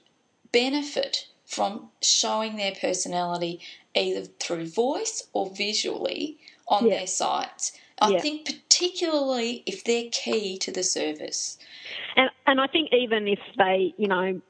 [0.52, 3.60] benefit from showing their personality
[3.94, 6.98] either through voice or visually on yeah.
[6.98, 7.72] their sites.
[7.98, 8.20] I yeah.
[8.20, 11.56] think particularly if they're key to the service.
[12.16, 14.40] And and I think even if they, you know,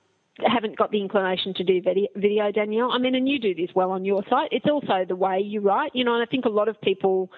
[0.45, 2.93] haven't got the inclination to do video, video, Danielle.
[2.93, 4.51] I mean, and you do this well on your site.
[4.53, 7.31] It's also the way you write, you know, and I think a lot of people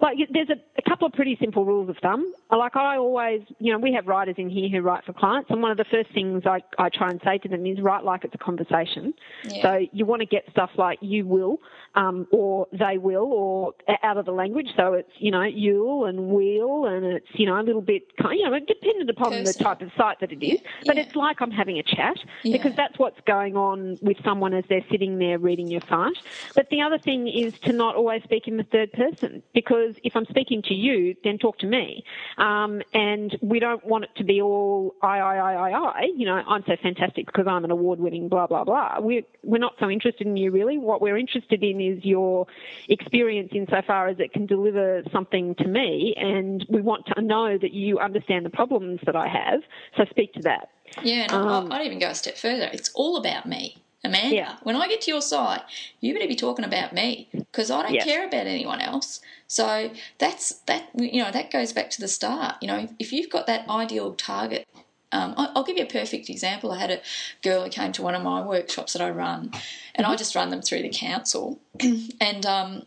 [0.00, 2.32] like there's a, a, couple of pretty simple rules of thumb.
[2.50, 5.60] Like I always, you know, we have writers in here who write for clients, and
[5.60, 8.24] one of the first things I, I try and say to them is write like
[8.24, 9.14] it's a conversation.
[9.44, 9.62] Yeah.
[9.62, 11.58] So you want to get stuff like you will,
[11.94, 14.68] um, or they will, or out of the language.
[14.76, 18.48] So it's you know you'll and will, and it's you know a little bit, you
[18.48, 19.52] know, dependent upon Personal.
[19.52, 20.60] the type of site that it is.
[20.60, 20.68] Yeah.
[20.86, 24.64] But it's like I'm having a chat because that's what's going on with someone as
[24.68, 26.16] they're sitting there reading your site.
[26.54, 30.00] But the other thing is to not always speak in the third person because because
[30.04, 32.04] if I'm speaking to you, then talk to me.
[32.36, 36.02] Um, and we don't want it to be all I, I, I, I, I.
[36.16, 39.00] You know, I'm so fantastic because I'm an award-winning blah blah blah.
[39.00, 40.78] We're we're not so interested in you really.
[40.78, 42.46] What we're interested in is your
[42.88, 47.72] experience insofar as it can deliver something to me, and we want to know that
[47.72, 49.60] you understand the problems that I have.
[49.96, 50.70] So speak to that.
[51.02, 52.68] Yeah, um, I'd even go a step further.
[52.72, 53.76] It's all about me.
[54.04, 54.56] Amanda, yeah.
[54.62, 55.62] when I get to your site,
[56.00, 58.04] you better be talking about me because I don't yeah.
[58.04, 59.20] care about anyone else.
[59.48, 60.88] So that's that.
[60.94, 62.56] You know that goes back to the start.
[62.62, 64.68] You know, if you've got that ideal target,
[65.10, 66.70] um, I'll give you a perfect example.
[66.70, 67.00] I had a
[67.42, 69.50] girl who came to one of my workshops that I run,
[69.94, 70.18] and I mm-hmm.
[70.18, 71.58] just run them through the council,
[72.20, 72.82] and um,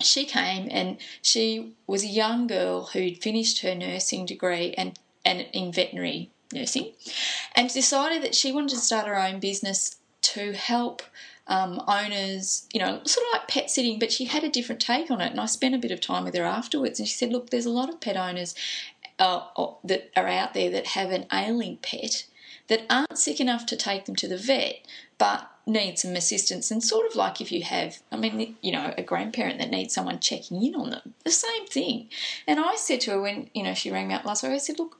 [0.00, 5.46] she came and she was a young girl who'd finished her nursing degree and and
[5.52, 6.92] in veterinary nursing,
[7.54, 11.02] and decided that she wanted to start her own business to help
[11.46, 15.10] um, owners, you know, sort of like pet sitting, but she had a different take
[15.10, 15.30] on it.
[15.30, 17.66] And I spent a bit of time with her afterwards, and she said, Look, there's
[17.66, 18.54] a lot of pet owners
[19.18, 19.42] uh,
[19.84, 22.26] that are out there that have an ailing pet
[22.68, 24.86] that aren't sick enough to take them to the vet,
[25.18, 26.70] but need some assistance.
[26.70, 29.94] And sort of like if you have, I mean, you know, a grandparent that needs
[29.94, 32.08] someone checking in on them, the same thing.
[32.46, 34.58] And I said to her when, you know, she rang me up last week, I
[34.58, 34.98] said, Look,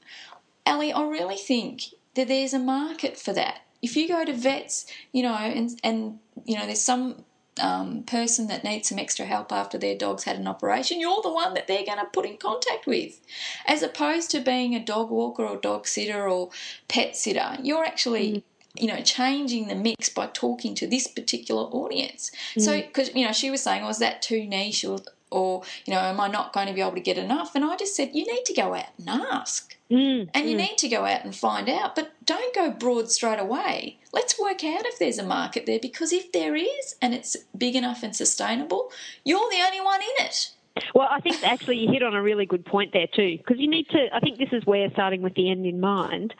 [0.65, 4.87] Ali, I really think that there's a market for that if you go to vets,
[5.11, 7.25] you know, and and you know, there's some
[7.59, 11.31] um, person that needs some extra help after their dog's had an operation, you're the
[11.31, 13.21] one that they're going to put in contact with.
[13.67, 16.49] As opposed to being a dog walker or dog sitter or
[16.87, 18.31] pet sitter, you're actually.
[18.31, 18.43] Mm.
[18.75, 22.31] You know, changing the mix by talking to this particular audience.
[22.55, 22.61] Mm.
[22.63, 24.97] So, because you know, she was saying, "Was oh, that too niche?" Or,
[25.33, 27.55] or you know, am I not going to be able to get enough?
[27.55, 29.75] And I just said, you need to go out and ask.
[29.91, 30.59] Mm, and you mm.
[30.59, 33.99] need to go out and find out, but don't go broad straight away.
[34.11, 37.75] Let's work out if there's a market there because if there is and it's big
[37.75, 38.91] enough and sustainable,
[39.23, 40.51] you're the only one in it.
[40.95, 43.69] Well, I think actually you hit on a really good point there too, because you
[43.69, 44.07] need to.
[44.11, 46.33] I think this is where starting with the end in mind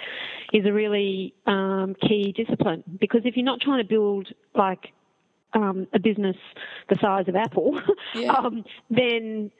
[0.51, 2.83] is a really um, key discipline.
[2.99, 4.91] Because if you're not trying to build like
[5.53, 6.37] um, a business
[6.89, 7.79] the size of Apple,
[8.15, 8.33] yeah.
[8.33, 9.51] um, then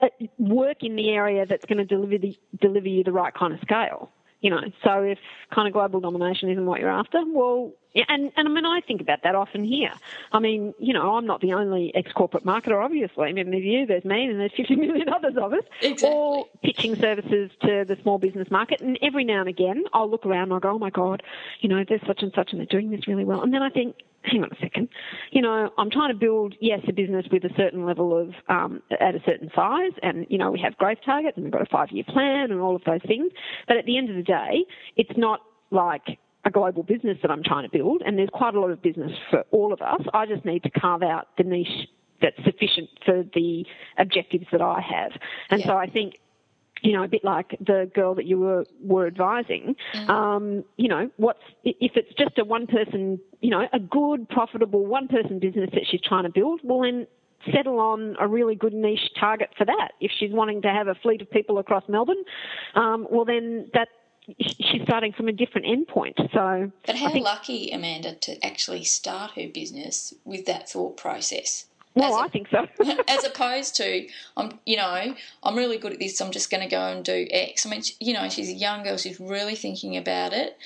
[0.00, 3.52] uh, work in the area that's going to deliver the, deliver you the right kind
[3.52, 4.10] of scale.
[4.40, 5.18] You know, so if
[5.54, 8.80] kind of global domination isn't what you're after, well, yeah, and, and I mean, I
[8.80, 9.92] think about that often here.
[10.32, 13.28] I mean, you know, I'm not the only ex-corporate marketer, obviously.
[13.28, 16.08] I mean, there's you, there's me, and there's 50 million others of us, exactly.
[16.08, 18.80] all pitching services to the small business market.
[18.80, 21.22] And every now and again, I'll look around and I'll go, oh my God,
[21.60, 23.42] you know, there's such and such and they're doing this really well.
[23.42, 24.88] And then I think, hang on a second,
[25.32, 28.82] you know, I'm trying to build, yes, a business with a certain level of, um,
[29.00, 31.66] at a certain size, and, you know, we have growth targets and we've got a
[31.66, 33.32] five-year plan and all of those things.
[33.66, 34.64] But at the end of the day,
[34.96, 38.60] it's not like a global business that I'm trying to build, and there's quite a
[38.60, 40.00] lot of business for all of us.
[40.14, 41.88] I just need to carve out the niche
[42.22, 43.64] that's sufficient for the
[43.98, 45.12] objectives that I have.
[45.50, 45.66] And yeah.
[45.66, 46.14] so I think
[46.82, 49.76] you know, a bit like the girl that you were were advising.
[49.94, 50.08] Mm.
[50.08, 54.86] Um, you know, what's if it's just a one person, you know, a good profitable
[54.86, 56.60] one person business that she's trying to build?
[56.64, 57.06] Well, then
[57.54, 59.92] settle on a really good niche target for that.
[60.00, 62.22] If she's wanting to have a fleet of people across Melbourne,
[62.74, 63.88] um, well, then that
[64.38, 66.16] she's starting from a different endpoint.
[66.32, 71.66] So, but how think, lucky, Amanda, to actually start her business with that thought process.
[71.94, 72.68] Well, I think so.
[73.08, 76.20] as opposed to, I'm, you know, I'm really good at this.
[76.20, 77.66] I'm just going to go and do X.
[77.66, 78.96] I mean, you know, she's a young girl.
[78.96, 80.56] She's really thinking about it,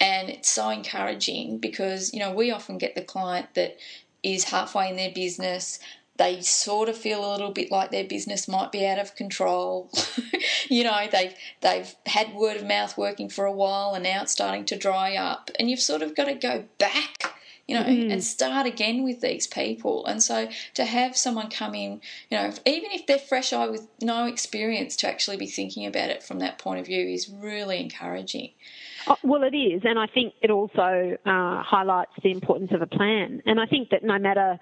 [0.00, 3.76] and it's so encouraging because you know we often get the client that
[4.22, 5.78] is halfway in their business
[6.20, 9.90] they sort of feel a little bit like their business might be out of control.
[10.68, 14.32] you know, they they've had word of mouth working for a while and now it's
[14.32, 15.50] starting to dry up.
[15.58, 17.34] And you've sort of got to go back,
[17.66, 18.12] you know, mm.
[18.12, 20.04] and start again with these people.
[20.04, 23.88] And so to have someone come in, you know, even if they're fresh eye with
[24.02, 27.80] no experience, to actually be thinking about it from that point of view is really
[27.80, 28.50] encouraging.
[29.06, 32.86] Oh, well, it is, and I think it also uh, highlights the importance of a
[32.86, 33.40] plan.
[33.46, 34.60] And I think that no matter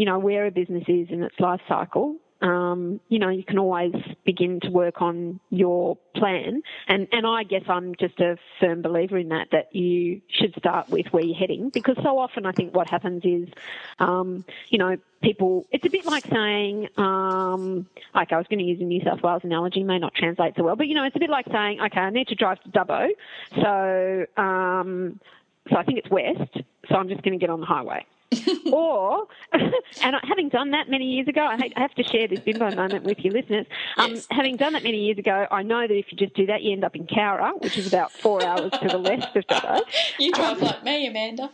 [0.00, 3.58] you know, where a business is in its life cycle, um, you know, you can
[3.58, 3.92] always
[4.24, 6.62] begin to work on your plan.
[6.88, 10.88] And, and I guess I'm just a firm believer in that, that you should start
[10.88, 13.50] with where you're heading because so often I think what happens is,
[13.98, 17.86] um, you know, people, it's a bit like saying, um,
[18.16, 20.62] okay, I was going to use a New South Wales analogy, may not translate so
[20.62, 22.70] well, but you know, it's a bit like saying, okay, I need to drive to
[22.70, 23.08] Dubbo.
[23.54, 25.20] So, um,
[25.68, 26.64] so I think it's west.
[26.88, 28.06] So I'm just going to get on the highway.
[28.72, 33.04] or, and having done that many years ago, I have to share this bimbo moment
[33.04, 33.66] with your listeners.
[33.96, 34.26] Um, yes.
[34.30, 36.72] Having done that many years ago, I know that if you just do that, you
[36.72, 39.80] end up in Cowra, which is about four hours to the left of Dubbo.
[40.18, 41.50] You drive um, like me, Amanda.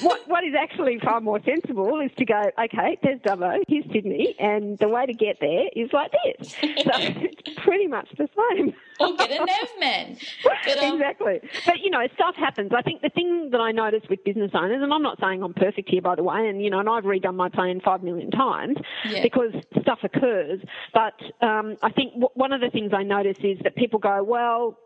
[0.00, 4.34] what, what is actually far more sensible is to go, okay, there's Dubbo, here's Sydney,
[4.38, 6.50] and the way to get there is like this.
[6.52, 8.74] So it's pretty much the same.
[9.02, 9.48] Or get a nav
[9.80, 10.16] man.
[10.42, 11.40] But, um, exactly.
[11.66, 12.72] But, you know, stuff happens.
[12.76, 15.54] I think the thing that I notice with business owners, and I'm not saying I'm
[15.54, 18.30] perfect here, by the way, and, you know, and I've redone my plan five million
[18.30, 18.76] times
[19.08, 19.22] yeah.
[19.22, 20.60] because stuff occurs.
[20.94, 21.14] But
[21.46, 24.78] um, I think w- one of the things I notice is that people go, well,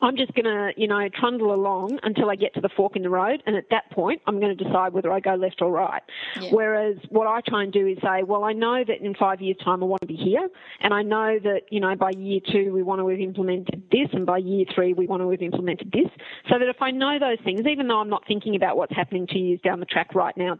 [0.00, 3.02] I'm just going to, you know, trundle along until I get to the fork in
[3.02, 5.70] the road, and at that point, I'm going to decide whether I go left or
[5.70, 6.02] right.
[6.40, 6.50] Yeah.
[6.50, 9.56] Whereas what I try and do is say, well, I know that in five years'
[9.64, 10.48] time I want to be here,
[10.80, 14.08] and I know that, you know, by year two we want to have implemented this,
[14.12, 16.10] and by year three we want to have implemented this,
[16.48, 19.26] so that if I know those things, even though I'm not thinking about what's happening
[19.26, 20.58] two years down the track right now,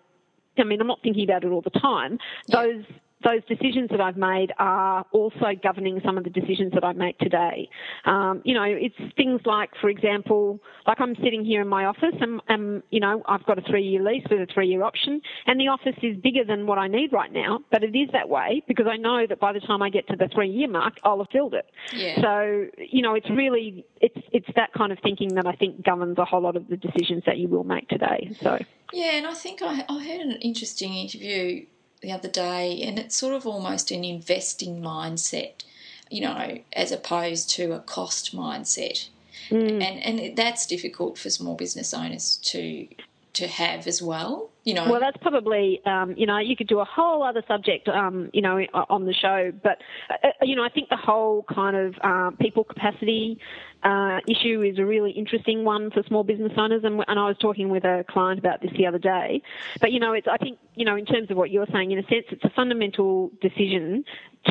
[0.59, 2.19] I mean, I'm not thinking about it all the time.
[2.47, 2.63] Yeah.
[2.63, 2.85] Those
[3.25, 7.19] those decisions that I've made are also governing some of the decisions that I make
[7.19, 7.69] today.
[8.05, 12.15] Um, you know, it's things like, for example, like I'm sitting here in my office
[12.21, 15.69] and, and you know, I've got a three-year lease with a three-year option and the
[15.69, 18.87] office is bigger than what I need right now, but it is that way because
[18.89, 21.55] I know that by the time I get to the three-year mark, I'll have filled
[21.55, 21.67] it.
[21.93, 22.21] Yeah.
[22.23, 26.19] So, you know, it's really, it's, it's that kind of thinking that I think governs
[26.19, 28.31] a whole lot of the decisions that you will make today.
[28.41, 28.59] So.
[28.93, 31.67] Yeah, and I think I, I heard an interesting interview
[32.01, 35.65] the other day, and it's sort of almost an investing mindset,
[36.11, 39.09] you know, as opposed to a cost mindset.
[39.51, 39.83] Mm.
[39.83, 42.89] And and that's difficult for small business owners to
[43.35, 44.51] to have as well.
[44.65, 44.91] You know.
[44.91, 48.43] Well, that's probably um, you know you could do a whole other subject um, you
[48.43, 48.59] know
[48.91, 49.79] on the show, but
[50.11, 53.39] uh, you know I think the whole kind of uh, people capacity
[53.83, 57.37] uh, issue is a really interesting one for small business owners, and, and, I was
[57.39, 59.43] talking with a client about this the other day.
[59.81, 61.99] But you know, it's I think you know in terms of what you're saying, in
[61.99, 64.05] a sense, it's a fundamental decision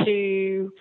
[0.05, 0.71] to.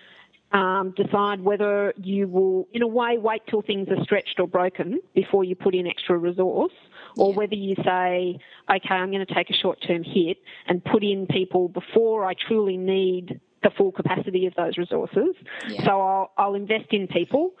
[0.53, 5.01] Um, decide whether you will, in a way, wait till things are stretched or broken
[5.13, 6.71] before you put in extra resource,
[7.17, 7.35] or yeah.
[7.35, 10.37] whether you say, okay, I'm going to take a short term hit
[10.67, 15.35] and put in people before I truly need the full capacity of those resources.
[15.67, 15.83] Yeah.
[15.83, 17.51] So I'll, I'll invest in people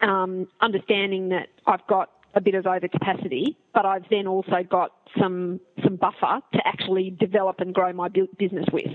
[0.00, 5.58] um, understanding that I've got a bit of overcapacity, but I've then also got some
[5.82, 8.92] some buffer to actually develop and grow my business with.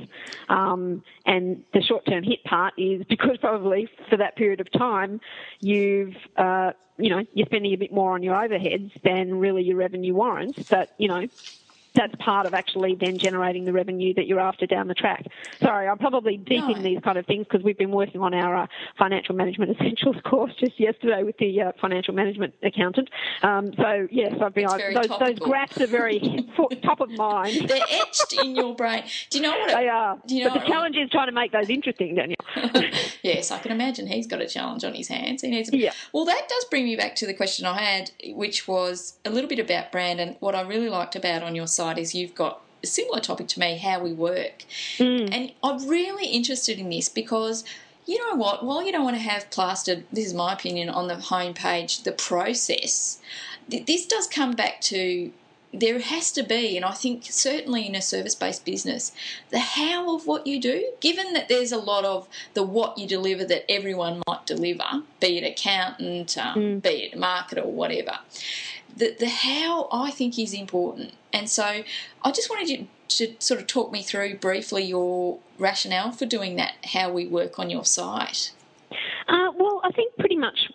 [0.47, 5.19] Um, and the short term hit part is because probably for that period of time,
[5.59, 9.77] you've uh, you know you're spending a bit more on your overheads than really your
[9.77, 10.59] revenue warrants.
[10.69, 11.27] But you know
[11.93, 15.25] that's part of actually then generating the revenue that you're after down the track.
[15.61, 16.75] Sorry, I'm probably deep no.
[16.75, 18.67] in these kind of things because we've been working on our uh,
[18.97, 23.09] financial management essentials course just yesterday with the uh, financial management accountant.
[23.43, 26.19] Um, so yes, I've been I, those, those, graphs are very
[26.83, 27.67] top of mind.
[27.67, 29.03] They're etched in your brain.
[29.29, 29.69] Do you know what?
[29.69, 30.17] It, they are.
[30.25, 32.37] Do you know but the challenge is trying to make those interesting, Daniel.
[33.23, 35.41] yes, I can imagine he's got a challenge on his hands.
[35.41, 35.69] He needs.
[35.73, 35.91] Yeah.
[36.13, 39.49] Well, that does bring me back to the question I had, which was a little
[39.49, 42.61] bit about brand and what I really liked about on your site is you've got
[42.83, 44.65] a similar topic to me, how we work.
[44.97, 45.33] Mm.
[45.33, 47.63] And I'm really interested in this because
[48.05, 48.65] you know what?
[48.65, 52.11] While you don't want to have plastered, this is my opinion, on the homepage, the
[52.11, 53.19] process,
[53.67, 55.31] this does come back to
[55.73, 59.13] there has to be, and I think certainly in a service based business,
[59.51, 63.07] the how of what you do, given that there's a lot of the what you
[63.07, 64.83] deliver that everyone might deliver,
[65.21, 66.81] be it accountant, um, mm.
[66.81, 68.19] be it marketer, or whatever
[68.95, 71.13] the, the how I think is important.
[71.33, 71.83] And so
[72.23, 76.55] I just wanted you to sort of talk me through briefly your rationale for doing
[76.55, 78.51] that, how we work on your site.
[79.27, 80.71] Uh, well, I think pretty much,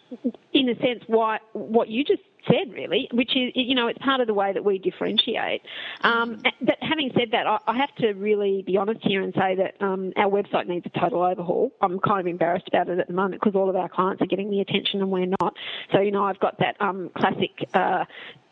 [0.53, 4.21] in a sense, why what you just said, really, which is, you know, it's part
[4.21, 5.63] of the way that we differentiate.
[6.03, 6.53] Um, mm.
[6.61, 9.85] but having said that, I, I, have to really be honest here and say that
[9.85, 11.73] um, our website needs a total overhaul.
[11.81, 14.27] I'm kind of embarrassed about it at the moment because all of our clients are
[14.27, 15.55] getting the attention and we're not.
[15.93, 18.05] So, you know, I've got that um, classic uh,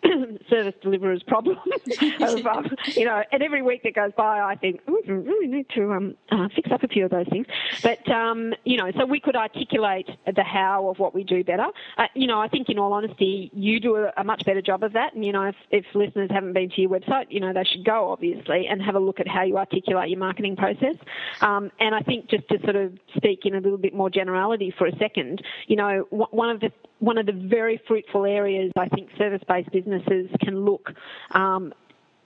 [0.49, 1.59] service deliverers problem
[2.21, 5.67] of, um, you know, and every week that goes by, I think we really need
[5.71, 7.47] to um, uh, fix up a few of those things.
[7.83, 11.67] But um, you know, so we could articulate the how of what we do better.
[11.97, 14.83] Uh, you know, I think in all honesty, you do a, a, much better job
[14.83, 15.15] of that.
[15.15, 17.85] And you know, if, if listeners haven't been to your website, you know, they should
[17.85, 20.97] go obviously and have a look at how you articulate your marketing process.
[21.41, 24.75] Um, and I think just to sort of speak in a little bit more generality
[24.77, 28.89] for a second, you know, one of the one of the very fruitful areas I
[28.89, 30.91] think service-based businesses can look
[31.33, 31.73] um,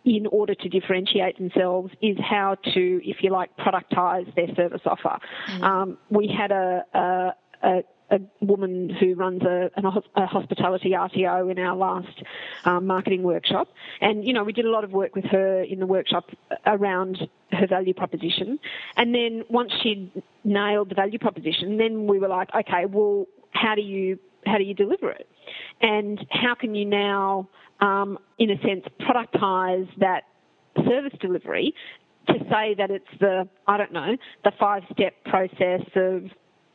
[0.04, 5.18] in order to differentiate themselves is how to, if you like, productize their service offer.
[5.48, 5.62] Mm.
[5.62, 7.30] Um, we had a, a,
[7.62, 12.22] a a woman who runs a, a, hospitality RTO in our last
[12.64, 13.68] um, marketing workshop.
[14.00, 16.30] And, you know, we did a lot of work with her in the workshop
[16.64, 18.58] around her value proposition.
[18.96, 20.10] And then once she'd
[20.42, 24.18] nailed the value proposition, then we were like, okay, well, how do you
[24.48, 25.28] how do you deliver it?
[25.80, 27.48] And how can you now,
[27.80, 30.22] um, in a sense, productize that
[30.86, 31.74] service delivery
[32.28, 36.24] to say that it's the, I don't know, the five step process of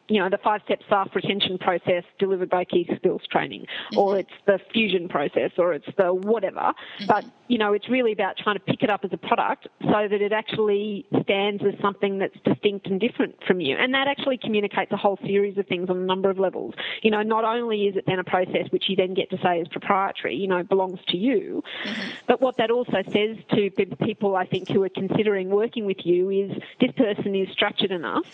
[0.07, 3.97] you know, the five-step staff retention process delivered by Key Skills Training, mm-hmm.
[3.97, 6.59] or it's the fusion process, or it's the whatever.
[6.59, 7.05] Mm-hmm.
[7.07, 10.07] But, you know, it's really about trying to pick it up as a product so
[10.09, 13.77] that it actually stands as something that's distinct and different from you.
[13.77, 16.73] And that actually communicates a whole series of things on a number of levels.
[17.01, 19.59] You know, not only is it then a process which you then get to say
[19.59, 22.09] is proprietary, you know, belongs to you, mm-hmm.
[22.27, 23.69] but what that also says to
[24.03, 28.25] people, I think, who are considering working with you is this person is structured enough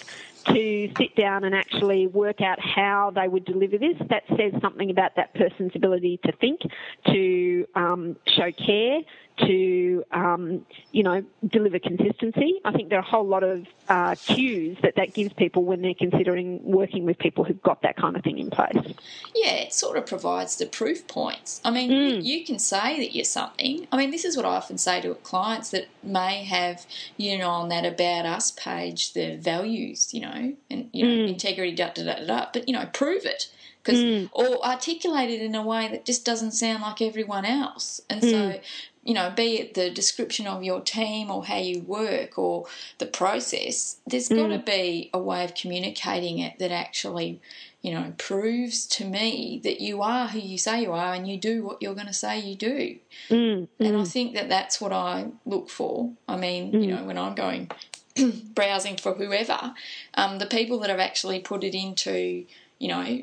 [0.46, 3.98] to sit down and actually work out how they would deliver this.
[4.10, 6.62] That says something about that person's ability to think,
[7.08, 9.02] to um, show care,
[9.40, 12.60] to um, you know deliver consistency.
[12.66, 15.82] I think there are a whole lot of uh, cues that that gives people when
[15.82, 18.96] they're considering working with people who've got that kind of thing in place.
[19.36, 21.62] Yeah, it sort of provides the proof points.
[21.64, 22.24] I mean, mm.
[22.24, 23.88] you can say that you're something.
[23.92, 26.86] I mean, this is what I often say to clients that may have
[27.18, 31.30] you know on that about us page the values, you know, and you know mm.
[31.30, 32.48] integrity, da da da da.
[32.54, 33.50] But you know, prove it
[33.84, 34.30] because mm.
[34.34, 38.02] or articulate it in a way that just doesn't sound like everyone else.
[38.10, 38.30] And mm.
[38.30, 38.60] so
[39.04, 42.66] you know, be it the description of your team or how you work or
[42.97, 44.38] the process, there's mm.
[44.38, 47.39] got to be a way of communicating it that actually,
[47.82, 51.38] you know, proves to me that you are who you say you are and you
[51.38, 52.97] do what you're going to say you do.
[53.30, 53.68] Mm.
[53.80, 54.08] And I mm.
[54.08, 56.12] think that that's what I look for.
[56.28, 56.97] I mean, you mm.
[56.97, 57.72] know, when I'm going
[58.54, 59.74] browsing for whoever,
[60.16, 62.45] um, the people that have actually put it into
[62.80, 63.21] you know,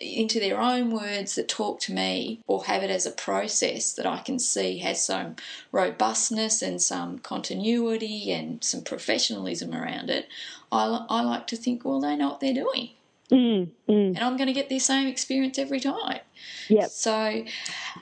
[0.00, 4.06] into their own words that talk to me or have it as a process that
[4.06, 5.36] I can see has some
[5.72, 10.26] robustness and some continuity and some professionalism around it,
[10.72, 12.90] I, I like to think, well, they know what they're doing.
[13.30, 14.08] Mm, mm.
[14.08, 16.20] And I'm going to get the same experience every time.
[16.68, 16.90] Yep.
[16.90, 17.44] So,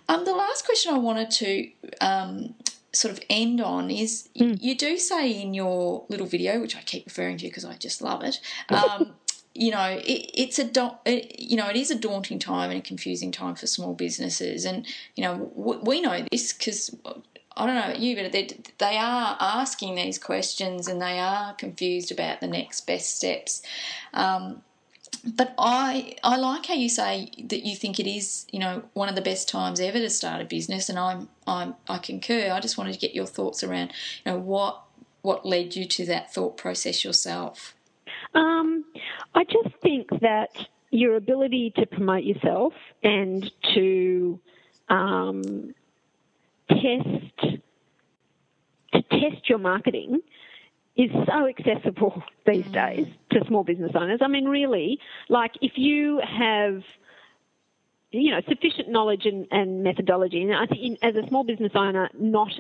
[0.09, 1.71] um, the last question I wanted to
[2.01, 2.55] um,
[2.93, 4.49] sort of end on is mm.
[4.49, 7.75] you, you, do say in your little video, which I keep referring to because I
[7.75, 9.15] just love it, um,
[9.59, 12.83] you know, it, it's a it, you know it is a daunting time and a
[12.83, 14.87] confusing time for small businesses, and
[15.17, 16.95] you know we know this because
[17.57, 18.49] I don't know about you, but they
[18.79, 23.63] they are asking these questions and they are confused about the next best steps.
[24.15, 24.63] Um,
[25.25, 29.09] but I I like how you say that you think it is you know one
[29.09, 32.53] of the best times ever to start a business, and I'm I'm I concur.
[32.53, 33.93] I just wanted to get your thoughts around
[34.25, 34.83] you know what
[35.23, 37.75] what led you to that thought process yourself.
[38.35, 38.85] Um,
[39.35, 40.51] I just think that
[40.91, 42.73] your ability to promote yourself
[43.03, 44.41] and to
[44.89, 45.75] um,
[46.69, 47.61] test
[48.93, 50.21] to test your marketing
[50.97, 52.73] is so accessible these mm.
[52.73, 54.21] days to small business owners.
[54.23, 54.99] I mean, really,
[55.29, 56.83] like if you have
[58.11, 61.73] you know sufficient knowledge and, and methodology, and I think in, as a small business
[61.75, 62.51] owner, not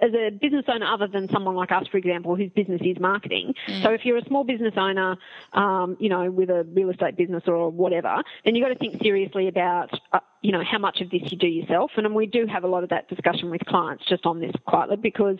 [0.00, 3.54] as a business owner other than someone like us, for example, whose business is marketing.
[3.68, 3.82] Mm.
[3.82, 5.16] So if you're a small business owner,
[5.52, 9.02] um, you know, with a real estate business or whatever, then you've got to think
[9.02, 11.90] seriously about, uh, you know, how much of this you do yourself.
[11.96, 14.96] And we do have a lot of that discussion with clients just on this quietly
[14.96, 15.38] because,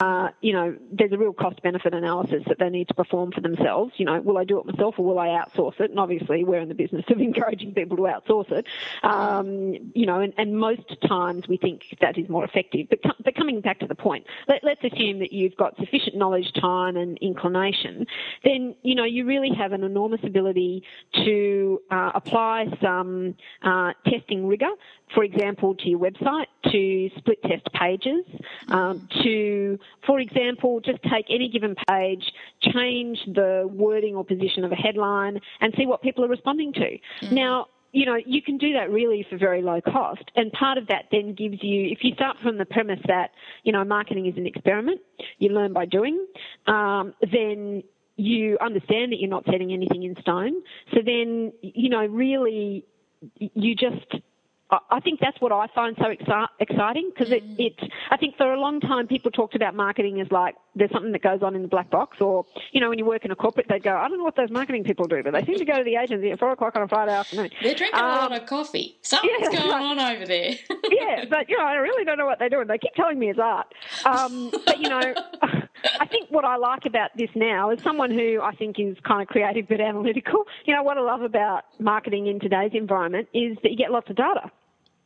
[0.00, 3.40] uh, you know, there's a real cost benefit analysis that they need to perform for
[3.40, 3.92] themselves.
[3.96, 5.90] You know, will I do it myself or will I outsource it?
[5.90, 8.66] And obviously we're in the business of encouraging people to outsource it.
[9.02, 12.88] Um, you know, and, and most times we think that is more effective.
[12.90, 16.52] But, but coming back to the point, let, let's assume that you've got sufficient knowledge,
[16.60, 18.06] time and inclination,
[18.44, 20.82] then, you know, you really have an enormous ability
[21.24, 24.70] to uh, apply some uh, testing rigor,
[25.14, 28.24] for example, to your website, to split test pages,
[28.68, 32.24] um, to, for example, just take any given page,
[32.62, 36.80] change the wording or position of a headline, and see what people are responding to.
[36.80, 37.34] Mm-hmm.
[37.34, 40.22] Now, you know, you can do that really for very low cost.
[40.36, 43.32] And part of that then gives you, if you start from the premise that,
[43.64, 45.00] you know, marketing is an experiment,
[45.38, 46.24] you learn by doing,
[46.68, 47.82] um, then
[48.16, 50.62] you understand that you're not setting anything in stone.
[50.92, 52.84] So then, you know, really,
[53.38, 54.22] you just
[54.70, 57.74] I think that's what I find so exci- exciting because it, it,
[58.10, 61.22] I think for a long time people talked about marketing as like there's something that
[61.22, 63.66] goes on in the black box or, you know, when you work in a corporate,
[63.68, 65.76] they'd go, I don't know what those marketing people do, but they seem to go
[65.76, 67.50] to the agency at four o'clock on a Friday afternoon.
[67.62, 68.96] They're drinking um, a lot of coffee.
[69.02, 70.52] Something's yeah, going on over there.
[70.90, 72.68] yeah, but, you know, I really don't know what they're doing.
[72.68, 73.74] They keep telling me it's art.
[74.04, 75.00] Um, but, you know,
[75.98, 79.20] I think what I like about this now is someone who I think is kind
[79.20, 80.44] of creative but analytical.
[80.64, 84.08] You know, what I love about marketing in today's environment is that you get lots
[84.08, 84.50] of data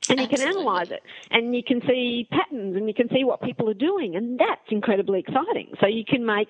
[0.08, 0.36] and you Absolutely.
[0.36, 1.02] can analyze it.
[1.30, 4.70] And you can see patterns and you can see what people are doing and that's
[4.70, 5.72] incredibly exciting.
[5.80, 6.48] So you can make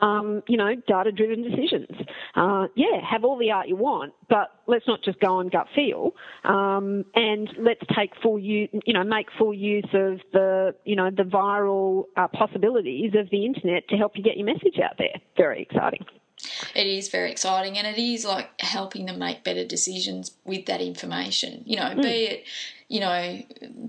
[0.00, 1.88] um, you know data driven decisions.
[2.34, 5.66] Uh, yeah have all the art you want but let's not just go on gut
[5.74, 6.12] feel
[6.44, 11.10] um, and let's take full use you know make full use of the you know
[11.10, 15.20] the viral uh, possibilities of the internet to help you get your message out there.
[15.36, 16.04] Very exciting
[16.74, 20.80] it is very exciting and it is like helping them make better decisions with that
[20.80, 22.02] information you know mm.
[22.02, 22.44] be it
[22.88, 23.42] you know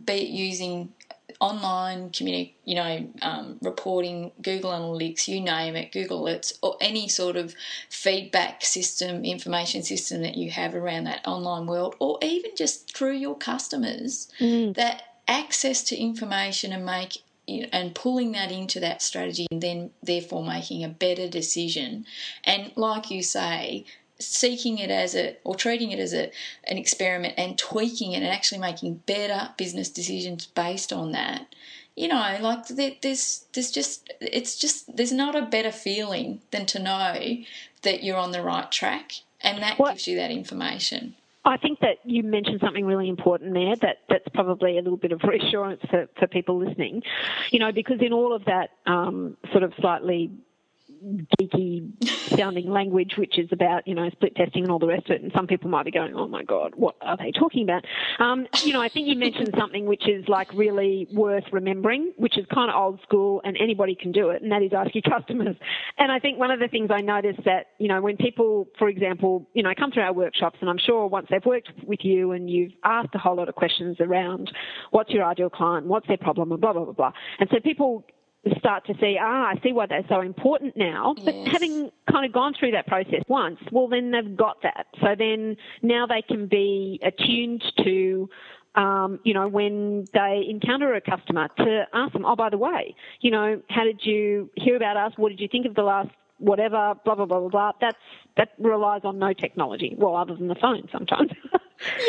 [0.05, 0.93] be it using
[1.39, 7.07] online community you know um, reporting google analytics you name it google alerts or any
[7.07, 7.53] sort of
[7.89, 13.13] feedback system information system that you have around that online world or even just through
[13.13, 14.73] your customers mm.
[14.75, 17.17] that access to information and make
[17.47, 22.05] and pulling that into that strategy and then therefore making a better decision.
[22.43, 23.85] And like you say
[24.19, 26.31] seeking it as a or treating it as a
[26.65, 31.53] an experiment and tweaking it and actually making better business decisions based on that.
[31.95, 36.79] You know like there's there's just it's just there's not a better feeling than to
[36.79, 37.37] know
[37.83, 41.15] that you're on the right track and that what, gives you that information
[41.47, 45.11] I think that you mentioned something really important there that, that's probably a little bit
[45.11, 47.03] of reassurance for, for people listening.
[47.51, 50.31] You know, because in all of that um, sort of slightly
[51.39, 51.91] geeky
[52.37, 55.21] sounding language, which is about, you know, split testing and all the rest of it.
[55.21, 57.85] And some people might be going, oh my God, what are they talking about?
[58.19, 62.37] Um, you know, I think you mentioned something which is like really worth remembering, which
[62.37, 65.03] is kind of old school and anybody can do it, and that is ask your
[65.03, 65.55] customers.
[65.97, 68.89] And I think one of the things I noticed that, you know, when people, for
[68.89, 72.31] example, you know, come through our workshops, and I'm sure once they've worked with you
[72.31, 74.51] and you've asked a whole lot of questions around
[74.91, 77.11] what's your ideal client, what's their problem, and blah, blah, blah, blah.
[77.39, 78.05] And so people
[78.57, 81.15] start to see, ah, I see why they're so important now.
[81.23, 84.87] But having kind of gone through that process once, well, then they've got that.
[85.01, 88.29] So then now they can be attuned to,
[88.75, 92.95] um, you know, when they encounter a customer to ask them, oh, by the way,
[93.21, 95.13] you know, how did you hear about us?
[95.17, 97.71] What did you think of the last whatever, blah, blah, blah, blah, blah.
[97.81, 97.97] That's,
[98.37, 99.95] that relies on no technology.
[99.97, 101.31] Well, other than the phone sometimes.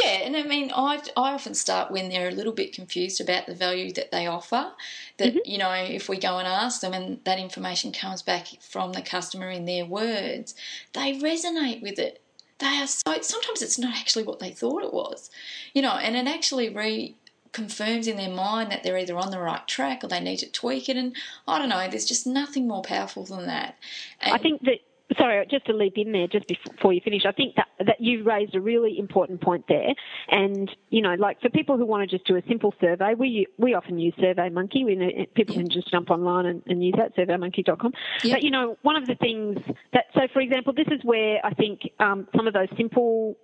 [0.02, 3.46] yeah, and I mean, I, I often start when they're a little bit confused about
[3.46, 4.72] the value that they offer.
[5.18, 5.38] That, mm-hmm.
[5.50, 9.02] you know, if we go and ask them and that information comes back from the
[9.02, 10.54] customer in their words,
[10.92, 12.22] they resonate with it.
[12.58, 15.30] They are so, sometimes it's not actually what they thought it was,
[15.74, 17.14] you know, and it actually re,
[17.52, 20.50] confirms in their mind that they're either on the right track or they need to
[20.50, 20.96] tweak it.
[20.96, 21.14] And
[21.46, 23.76] I don't know, there's just nothing more powerful than that.
[24.20, 24.80] And I think that
[25.16, 28.26] sorry, just to leap in there just before you finish, I think that, that you've
[28.26, 29.94] raised a really important point there.
[30.28, 33.46] And, you know, like for people who want to just do a simple survey, we
[33.56, 34.84] we often use SurveyMonkey.
[34.84, 37.92] We know, people can just jump online and, and use that, surveymonkey.com.
[38.24, 38.36] Yep.
[38.36, 39.59] But, you know, one of the things
[39.92, 43.36] that, so for example, this is where I think um, some of those simple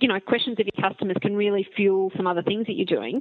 [0.00, 3.20] you know, questions of your customers can really fuel some other things that you're doing.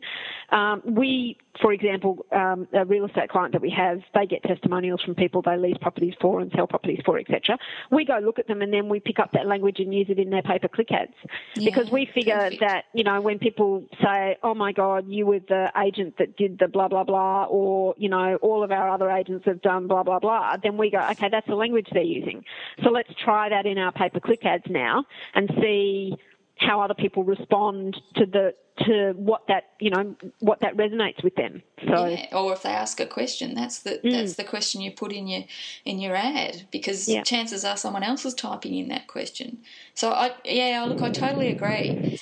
[0.52, 5.02] Um, we, for example, um, a real estate client that we have, they get testimonials
[5.02, 7.58] from people they lease properties for and sell properties for, etc.
[7.92, 10.20] We go look at them and then we pick up that language and use it
[10.20, 11.14] in their pay-per-click ads
[11.56, 12.62] yeah, because we figure perfect.
[12.62, 16.60] that you know when people say, "Oh my God, you were the agent that did
[16.60, 20.04] the blah blah blah," or you know, all of our other agents have done blah
[20.04, 22.44] blah blah, then we go, "Okay, that's the language they're using."
[22.84, 26.16] So let's try that in our pay-per-click ads now and see
[26.60, 28.54] how other people respond to the
[28.86, 31.64] to what that you know what that resonates with them.
[31.88, 32.28] So, yeah.
[32.32, 34.12] or if they ask a question, that's the mm.
[34.12, 35.44] that's the question you put in your
[35.86, 37.24] in your ad because yeah.
[37.24, 39.60] chances are someone else is typing in that question.
[39.94, 42.20] So I yeah, look, I totally agree.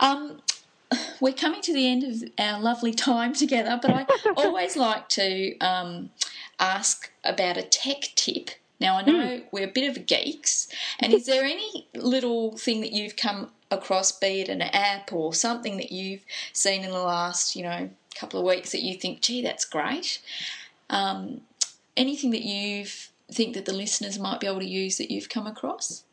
[0.00, 0.40] Um,
[1.20, 4.06] we're coming to the end of our lovely time together, but I
[4.36, 6.10] always like to um,
[6.58, 8.50] ask about a tech tip.
[8.80, 9.44] Now I know mm.
[9.52, 10.68] we're a bit of geeks,
[10.98, 15.32] and is there any little thing that you've come across, be it an app or
[15.34, 19.20] something that you've seen in the last, you know, couple of weeks that you think,
[19.20, 20.20] gee, that's great.
[20.88, 21.42] Um,
[21.96, 22.86] anything that you
[23.32, 26.04] think that the listeners might be able to use that you've come across?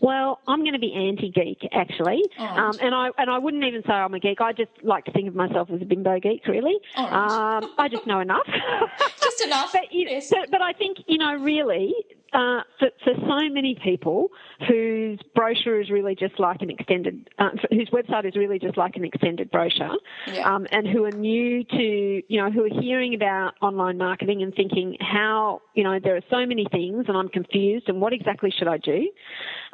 [0.00, 3.92] Well, I'm going to be anti-geek actually, um, and I and I wouldn't even say
[3.92, 4.40] I'm a geek.
[4.40, 6.74] I just like to think of myself as a bimbo geek, really.
[6.96, 8.46] Um, I just know enough.
[9.22, 9.72] just enough.
[9.72, 10.30] but, you, yes.
[10.30, 11.94] but, but I think you know, really,
[12.32, 14.28] uh, for, for, so many people
[14.66, 18.96] whose brochure is really just like an extended, uh, whose website is really just like
[18.96, 20.54] an extended brochure, yeah.
[20.54, 24.54] um, and who are new to, you know, who are hearing about online marketing and
[24.54, 28.50] thinking how, you know, there are so many things and I'm confused and what exactly
[28.56, 29.10] should I do?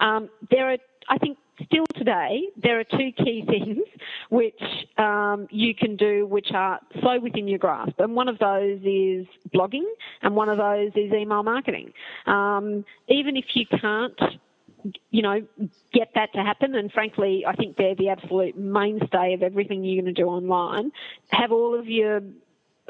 [0.01, 0.79] Um, there are,
[1.09, 3.85] I think, still today, there are two key things
[4.31, 4.63] which
[4.97, 7.99] um, you can do which are so within your grasp.
[7.99, 9.87] And one of those is blogging,
[10.23, 11.93] and one of those is email marketing.
[12.27, 14.19] Um, even if you can't
[15.11, 15.43] you know,
[15.93, 16.75] get that to happen.
[16.75, 20.93] And frankly, I think they're the absolute mainstay of everything you're going to do online.
[21.31, 22.21] Have all of your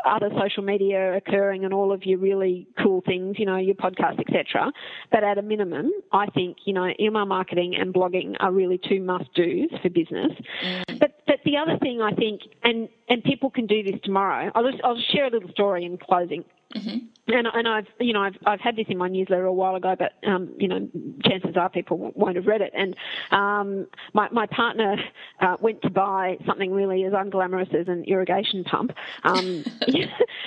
[0.04, 4.20] other social media occurring and all of your really cool things, you know, your podcast,
[4.20, 4.72] etc.
[5.10, 9.00] But at a minimum, I think you know email marketing and blogging are really two
[9.00, 10.32] must dos for business.
[10.64, 10.98] Mm.
[10.98, 14.50] But but the other thing I think, and and people can do this tomorrow.
[14.54, 16.44] I'll just I'll share a little story in closing.
[16.74, 17.34] Mm-hmm.
[17.34, 19.96] And, and I've you know I've I've had this in my newsletter a while ago,
[19.98, 20.88] but um, you know
[21.24, 22.72] chances are people won't have read it.
[22.74, 22.94] And
[23.30, 24.96] um, my my partner
[25.40, 28.92] uh, went to buy something really as unglamorous as an irrigation pump,
[29.24, 29.64] um,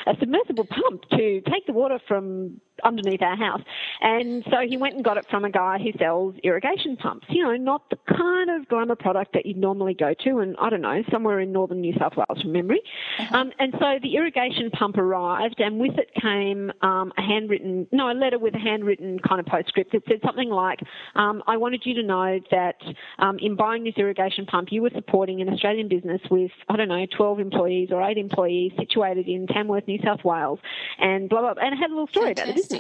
[0.06, 3.62] a submersible pump to take the water from underneath our house.
[4.02, 7.28] And so he went and got it from a guy who sells irrigation pumps.
[7.30, 10.70] You know, not the kind of glamour product that you'd normally go to, and I
[10.70, 12.82] don't know somewhere in northern New South Wales from memory.
[13.20, 13.38] Uh-huh.
[13.38, 18.12] Um, and so the irrigation pump arrived, and with it came um, a handwritten, no,
[18.12, 20.80] a letter with a handwritten kind of postscript that said something like,
[21.16, 22.82] um, "I wanted you to know that
[23.20, 26.90] um, in buying this irrigation pump, you were supporting an Australian business with I don't
[26.90, 30.60] know 12 employees or eight employees situated in Tamworth, New South Wales,
[30.98, 31.64] and blah blah." blah.
[31.64, 32.56] And it had a little story Fantastic.
[32.56, 32.71] about the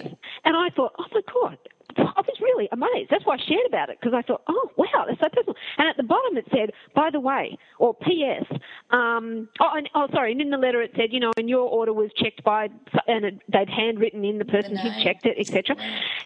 [0.45, 1.57] And I thought, "Oh my god."
[1.97, 3.09] I was really amazed.
[3.09, 5.55] That's why I shared about it because I thought, oh wow, that's so personal.
[5.77, 8.45] And at the bottom it said, by the way, or P.S.
[8.91, 10.31] Um, oh, and, oh, sorry.
[10.31, 12.69] And in the letter it said, you know, and your order was checked by,
[13.07, 15.75] and it, they'd handwritten in the person who checked it, etc.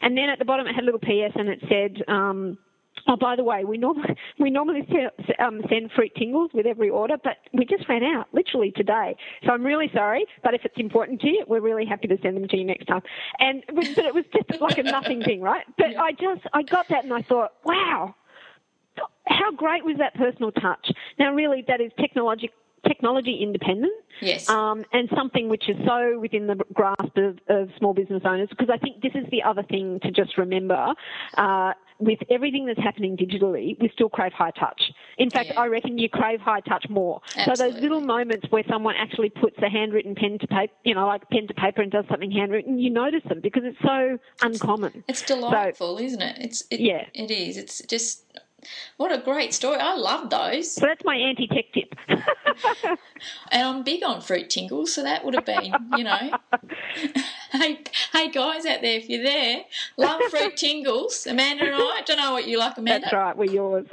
[0.02, 1.32] And then at the bottom it had a little P.S.
[1.36, 2.04] and it said.
[2.08, 2.58] Um,
[3.16, 4.88] Oh, by the way, we normally we normally
[5.40, 9.16] um, send fruit tingles with every order, but we just ran out literally today.
[9.46, 12.36] So I'm really sorry, but if it's important to you, we're really happy to send
[12.36, 13.02] them to you next time.
[13.40, 15.66] And but it was just like a nothing thing, right?
[15.78, 16.02] But yeah.
[16.02, 18.16] I just I got that and I thought, wow,
[19.28, 20.92] how great was that personal touch?
[21.20, 22.50] Now, really, that is technology
[22.88, 23.94] technology independent.
[24.22, 24.48] Yes.
[24.50, 28.70] Um, and something which is so within the grasp of, of, small business owners, because
[28.72, 30.94] I think this is the other thing to just remember.
[31.36, 34.82] Uh, with everything that's happening digitally, we still crave high touch.
[35.18, 35.60] In fact, yeah.
[35.60, 37.22] I reckon you crave high touch more.
[37.36, 37.56] Absolutely.
[37.56, 41.08] So those little moments where someone actually puts a handwritten pen to paper, you know,
[41.08, 45.04] like pen to paper and does something handwritten, you notice them because it's so uncommon.
[45.08, 46.38] It's delightful, so, isn't it?
[46.40, 47.58] It's it, yeah, it is.
[47.58, 48.24] It's just
[48.98, 49.78] What a great story.
[49.80, 50.74] I love those.
[50.74, 51.96] So that's my anti tech tip.
[52.08, 52.98] and
[53.52, 56.18] I'm big on fruit tingles, so that would have been, you know.
[57.52, 57.80] hey,
[58.14, 59.64] hey guys out there, if you're there,
[59.98, 61.28] love fruit tingles.
[61.28, 63.06] Amanda and I, I don't know what you like, Amanda.
[63.06, 63.88] That's right, we're yours.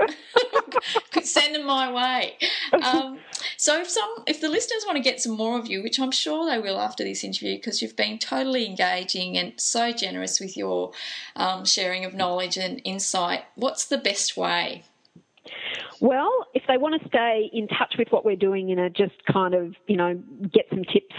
[1.10, 2.36] Could send them my way.
[2.72, 3.18] Um,
[3.62, 6.10] so if some, if the listeners want to get some more of you, which I'm
[6.10, 10.56] sure they will after this interview, because you've been totally engaging and so generous with
[10.56, 10.90] your
[11.36, 14.82] um, sharing of knowledge and insight, what's the best way?
[16.00, 19.24] Well, if they want to stay in touch with what we're doing in a just
[19.32, 20.20] kind of, you know,
[20.52, 21.14] get some tips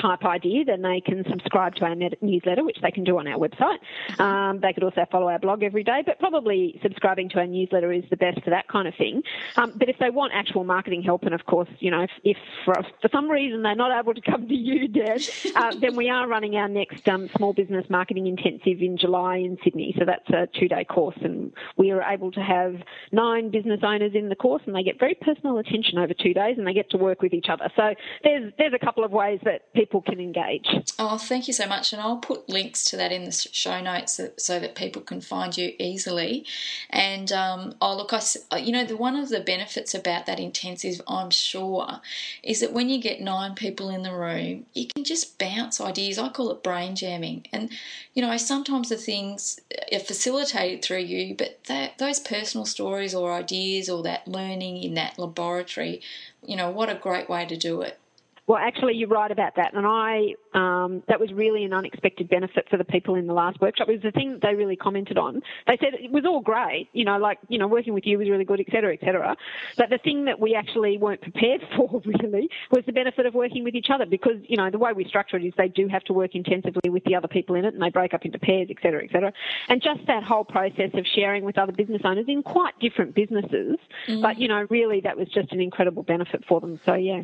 [0.00, 3.38] type idea, then they can subscribe to our newsletter, which they can do on our
[3.38, 3.78] website.
[4.20, 7.92] Um, they could also follow our blog every day, but probably subscribing to our newsletter
[7.92, 9.22] is the best for that kind of thing.
[9.56, 12.36] Um, but if they want actual marketing help, and of course, you know, if, if
[12.64, 15.18] for, for, some reason they're not able to come to you, Dan,
[15.54, 19.56] uh, then we are running our next um, small business marketing intensive in July in
[19.64, 19.94] Sydney.
[19.98, 22.76] So that's a two day course, and we are able to have
[23.12, 26.56] nine business owners in the course, and they get very personal attention over two days,
[26.58, 27.70] and they get to work with each other.
[27.76, 30.66] So there's there's a couple of ways that people people can engage.
[30.98, 31.92] Oh, thank you so much.
[31.92, 35.56] And I'll put links to that in the show notes so, that people can find
[35.56, 36.44] you easily.
[36.90, 38.20] And um, oh, look, I,
[38.50, 42.00] uh, you know, the, one of the benefits about that intensive, I'm sure,
[42.42, 46.18] is that when you get nine people in the room, you can just bounce ideas.
[46.18, 47.46] I call it brain jamming.
[47.52, 47.70] And,
[48.14, 49.60] you know, sometimes the things
[49.92, 54.94] are facilitated through you, but that, those personal stories or ideas or that learning in
[54.94, 56.00] that laboratory,
[56.44, 58.00] you know, what a great way to do it.
[58.46, 62.68] Well, actually, you're right about that, and I um, that was really an unexpected benefit
[62.70, 63.88] for the people in the last workshop.
[63.88, 65.42] It was the thing that they really commented on.
[65.66, 68.28] They said it was all great, you know, like you know, working with you was
[68.28, 69.36] really good, etc., etc.
[69.76, 73.64] But the thing that we actually weren't prepared for really was the benefit of working
[73.64, 76.04] with each other, because you know the way we structure it is they do have
[76.04, 78.68] to work intensively with the other people in it, and they break up into pairs,
[78.70, 79.32] etc., etc.
[79.68, 83.76] And just that whole process of sharing with other business owners in quite different businesses,
[84.06, 84.22] mm.
[84.22, 86.78] but you know, really that was just an incredible benefit for them.
[86.86, 87.22] So yeah.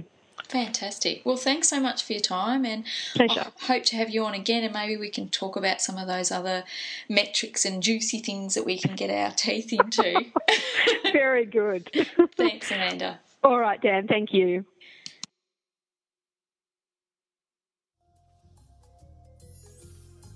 [0.48, 1.22] Fantastic.
[1.24, 2.84] Well, thanks so much for your time, and
[3.14, 3.46] Pleasure.
[3.62, 6.06] I hope to have you on again, and maybe we can talk about some of
[6.06, 6.64] those other
[7.08, 10.32] metrics and juicy things that we can get our teeth into.
[11.12, 11.90] Very good.
[12.36, 13.18] thanks, Amanda.
[13.42, 14.06] All right, Dan.
[14.06, 14.64] Thank you.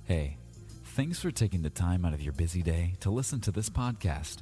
[0.05, 0.39] Hey,
[0.85, 4.39] thanks for taking the time out of your busy day to listen to this podcast.